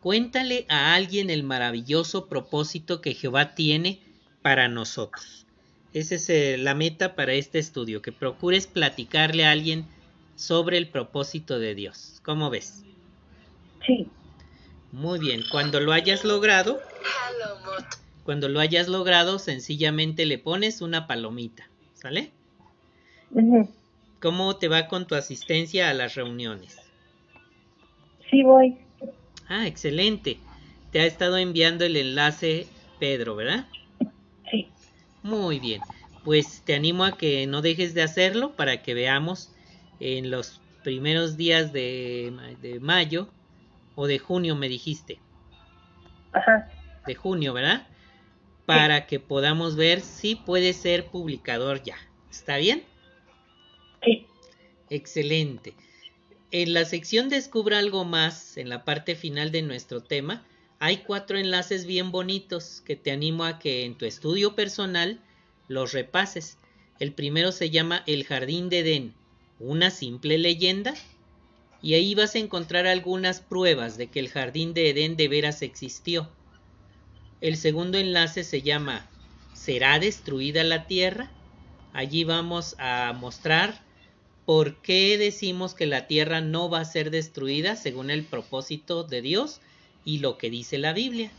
Cuéntale 0.00 0.66
a 0.68 0.94
alguien 0.94 1.30
el 1.30 1.42
maravilloso 1.42 2.26
propósito 2.26 3.00
que 3.00 3.14
Jehová 3.14 3.54
tiene 3.54 4.00
para 4.42 4.68
nosotros. 4.68 5.46
Esa 5.92 6.16
es 6.16 6.28
eh, 6.28 6.58
la 6.58 6.74
meta 6.74 7.16
para 7.16 7.32
este 7.32 7.58
estudio, 7.58 8.02
que 8.02 8.12
procures 8.12 8.66
platicarle 8.66 9.46
a 9.46 9.50
alguien 9.50 9.86
sobre 10.34 10.78
el 10.78 10.88
propósito 10.88 11.58
de 11.58 11.74
Dios. 11.74 12.20
¿Cómo 12.22 12.50
ves? 12.50 12.84
Sí. 13.86 14.06
Muy 14.92 15.18
bien, 15.18 15.42
cuando 15.50 15.80
lo 15.80 15.92
hayas 15.92 16.24
logrado, 16.24 16.80
cuando 18.26 18.48
lo 18.48 18.58
hayas 18.58 18.88
logrado, 18.88 19.38
sencillamente 19.38 20.26
le 20.26 20.36
pones 20.36 20.82
una 20.82 21.06
palomita, 21.06 21.70
¿sale? 21.94 22.32
¿Cómo 24.20 24.56
te 24.56 24.66
va 24.66 24.88
con 24.88 25.06
tu 25.06 25.14
asistencia 25.14 25.88
a 25.88 25.94
las 25.94 26.16
reuniones? 26.16 26.76
Sí 28.28 28.42
voy. 28.42 28.78
Ah, 29.48 29.68
excelente. 29.68 30.38
Te 30.90 31.00
ha 31.00 31.06
estado 31.06 31.38
enviando 31.38 31.84
el 31.84 31.96
enlace 31.96 32.66
Pedro, 32.98 33.36
¿verdad? 33.36 33.66
Sí. 34.50 34.68
Muy 35.22 35.60
bien. 35.60 35.80
Pues 36.24 36.62
te 36.64 36.74
animo 36.74 37.04
a 37.04 37.16
que 37.16 37.46
no 37.46 37.62
dejes 37.62 37.94
de 37.94 38.02
hacerlo 38.02 38.56
para 38.56 38.82
que 38.82 38.94
veamos 38.94 39.54
en 40.00 40.32
los 40.32 40.60
primeros 40.82 41.36
días 41.36 41.72
de, 41.72 42.32
de 42.60 42.80
mayo 42.80 43.28
o 43.94 44.08
de 44.08 44.18
junio, 44.18 44.56
me 44.56 44.68
dijiste. 44.68 45.20
Ajá. 46.32 46.68
De 47.06 47.14
junio, 47.14 47.52
¿verdad? 47.52 47.86
Para 48.66 49.06
que 49.06 49.20
podamos 49.20 49.76
ver 49.76 50.00
si 50.00 50.34
puede 50.34 50.72
ser 50.72 51.06
publicador 51.06 51.82
ya. 51.82 51.96
¿Está 52.30 52.56
bien? 52.56 52.84
Sí. 54.04 54.26
Excelente. 54.90 55.74
En 56.50 56.74
la 56.74 56.84
sección 56.84 57.28
Descubra 57.28 57.78
algo 57.78 58.04
más, 58.04 58.56
en 58.56 58.68
la 58.68 58.84
parte 58.84 59.14
final 59.14 59.50
de 59.50 59.62
nuestro 59.62 60.00
tema, 60.02 60.44
hay 60.78 60.98
cuatro 60.98 61.38
enlaces 61.38 61.86
bien 61.86 62.12
bonitos 62.12 62.82
que 62.84 62.96
te 62.96 63.10
animo 63.10 63.44
a 63.44 63.58
que 63.58 63.84
en 63.84 63.96
tu 63.96 64.04
estudio 64.04 64.54
personal 64.54 65.20
los 65.68 65.92
repases. 65.92 66.58
El 66.98 67.12
primero 67.12 67.52
se 67.52 67.70
llama 67.70 68.02
El 68.06 68.24
Jardín 68.24 68.68
de 68.68 68.80
Edén, 68.80 69.14
una 69.58 69.90
simple 69.90 70.38
leyenda. 70.38 70.94
Y 71.82 71.94
ahí 71.94 72.14
vas 72.14 72.34
a 72.34 72.38
encontrar 72.38 72.86
algunas 72.86 73.40
pruebas 73.40 73.96
de 73.96 74.08
que 74.08 74.20
el 74.20 74.28
Jardín 74.28 74.74
de 74.74 74.90
Edén 74.90 75.16
de 75.16 75.28
veras 75.28 75.62
existió. 75.62 76.30
El 77.42 77.58
segundo 77.58 77.98
enlace 77.98 78.44
se 78.44 78.62
llama 78.62 79.10
¿Será 79.52 79.98
destruida 79.98 80.64
la 80.64 80.86
tierra? 80.86 81.30
Allí 81.92 82.24
vamos 82.24 82.76
a 82.78 83.12
mostrar 83.12 83.82
por 84.46 84.80
qué 84.80 85.18
decimos 85.18 85.74
que 85.74 85.86
la 85.86 86.06
tierra 86.06 86.40
no 86.40 86.70
va 86.70 86.80
a 86.80 86.84
ser 86.86 87.10
destruida 87.10 87.76
según 87.76 88.10
el 88.10 88.24
propósito 88.24 89.04
de 89.04 89.20
Dios 89.20 89.60
y 90.04 90.18
lo 90.18 90.38
que 90.38 90.48
dice 90.48 90.78
la 90.78 90.94
Biblia. 90.94 91.30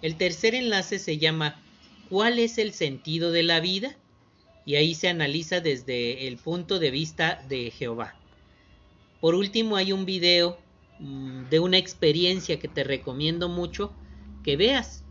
El 0.00 0.16
tercer 0.16 0.54
enlace 0.54 0.98
se 0.98 1.18
llama 1.18 1.60
¿Cuál 2.08 2.38
es 2.38 2.56
el 2.56 2.72
sentido 2.72 3.30
de 3.30 3.42
la 3.42 3.60
vida? 3.60 3.96
Y 4.64 4.76
ahí 4.76 4.94
se 4.94 5.08
analiza 5.08 5.60
desde 5.60 6.26
el 6.26 6.38
punto 6.38 6.78
de 6.78 6.90
vista 6.90 7.44
de 7.48 7.70
Jehová. 7.70 8.14
Por 9.20 9.34
último 9.34 9.76
hay 9.76 9.92
un 9.92 10.06
video 10.06 10.58
mmm, 11.00 11.48
de 11.50 11.58
una 11.58 11.76
experiencia 11.76 12.58
que 12.58 12.68
te 12.68 12.84
recomiendo 12.84 13.48
mucho 13.50 13.92
que 14.42 14.56
veas. 14.56 15.04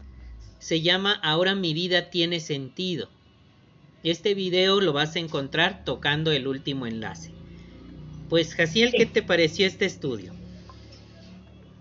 Se 0.60 0.82
llama 0.82 1.14
Ahora 1.24 1.56
mi 1.56 1.74
vida 1.74 2.10
tiene 2.10 2.40
sentido. 2.40 3.10
Este 4.04 4.34
video 4.34 4.82
lo 4.82 4.94
vas 4.94 5.16
a 5.16 5.20
encontrar 5.20 5.84
tocando 5.84 6.32
el 6.32 6.48
último 6.48 6.86
enlace. 6.88 7.32
Pues 8.30 8.56
Jaciel, 8.56 8.92
¿qué 8.92 9.06
te 9.06 9.24
pareció 9.24 9.66
este 9.68 9.86
estudio? 9.86 10.34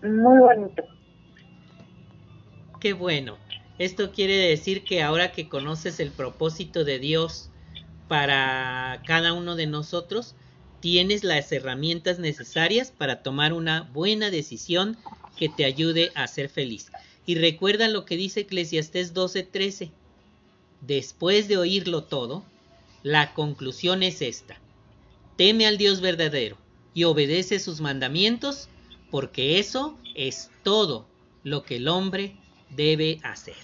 Muy 0.02 0.38
bonito. 0.38 0.84
Qué 2.80 2.92
bueno. 2.92 3.38
Esto 3.78 4.12
quiere 4.12 4.36
decir 4.36 4.84
que 4.84 5.02
ahora 5.02 5.32
que 5.32 5.48
conoces 5.48 6.00
el 6.00 6.10
propósito 6.10 6.84
de 6.84 6.98
Dios 6.98 7.50
para 8.08 9.02
cada 9.06 9.32
uno 9.32 9.56
de 9.56 9.66
nosotros, 9.66 10.34
tienes 10.80 11.24
las 11.24 11.50
herramientas 11.52 12.18
necesarias 12.18 12.90
para 12.90 13.22
tomar 13.22 13.52
una 13.52 13.82
buena 13.92 14.30
decisión 14.30 14.96
que 15.36 15.48
te 15.48 15.64
ayude 15.64 16.10
a 16.14 16.26
ser 16.26 16.48
feliz. 16.48 16.90
Y 17.26 17.34
recuerda 17.34 17.88
lo 17.88 18.04
que 18.04 18.16
dice 18.16 18.40
Eclesiastés 18.40 19.12
12:13. 19.12 19.90
Después 20.80 21.48
de 21.48 21.56
oírlo 21.56 22.04
todo, 22.04 22.44
la 23.02 23.34
conclusión 23.34 24.02
es 24.02 24.22
esta. 24.22 24.58
Teme 25.36 25.66
al 25.66 25.76
Dios 25.76 26.00
verdadero 26.00 26.56
y 26.94 27.04
obedece 27.04 27.58
sus 27.58 27.80
mandamientos, 27.80 28.68
porque 29.10 29.58
eso 29.58 29.98
es 30.14 30.50
todo 30.62 31.06
lo 31.42 31.62
que 31.62 31.76
el 31.76 31.88
hombre 31.88 32.36
debe 32.70 33.20
hacer. 33.22 33.56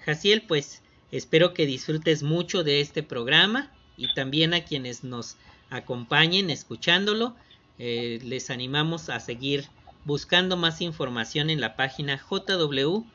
Jaciel, 0.00 0.42
pues 0.42 0.82
espero 1.10 1.54
que 1.54 1.66
disfrutes 1.66 2.22
mucho 2.22 2.64
de 2.64 2.80
este 2.80 3.02
programa 3.02 3.72
y 3.96 4.12
también 4.14 4.54
a 4.54 4.64
quienes 4.64 5.04
nos 5.04 5.36
acompañen 5.70 6.50
escuchándolo, 6.50 7.34
eh, 7.78 8.18
les 8.22 8.50
animamos 8.50 9.08
a 9.08 9.20
seguir 9.20 9.68
buscando 10.04 10.56
más 10.56 10.80
información 10.80 11.50
en 11.50 11.60
la 11.60 11.76
página 11.76 12.18
jw.org. 12.18 13.12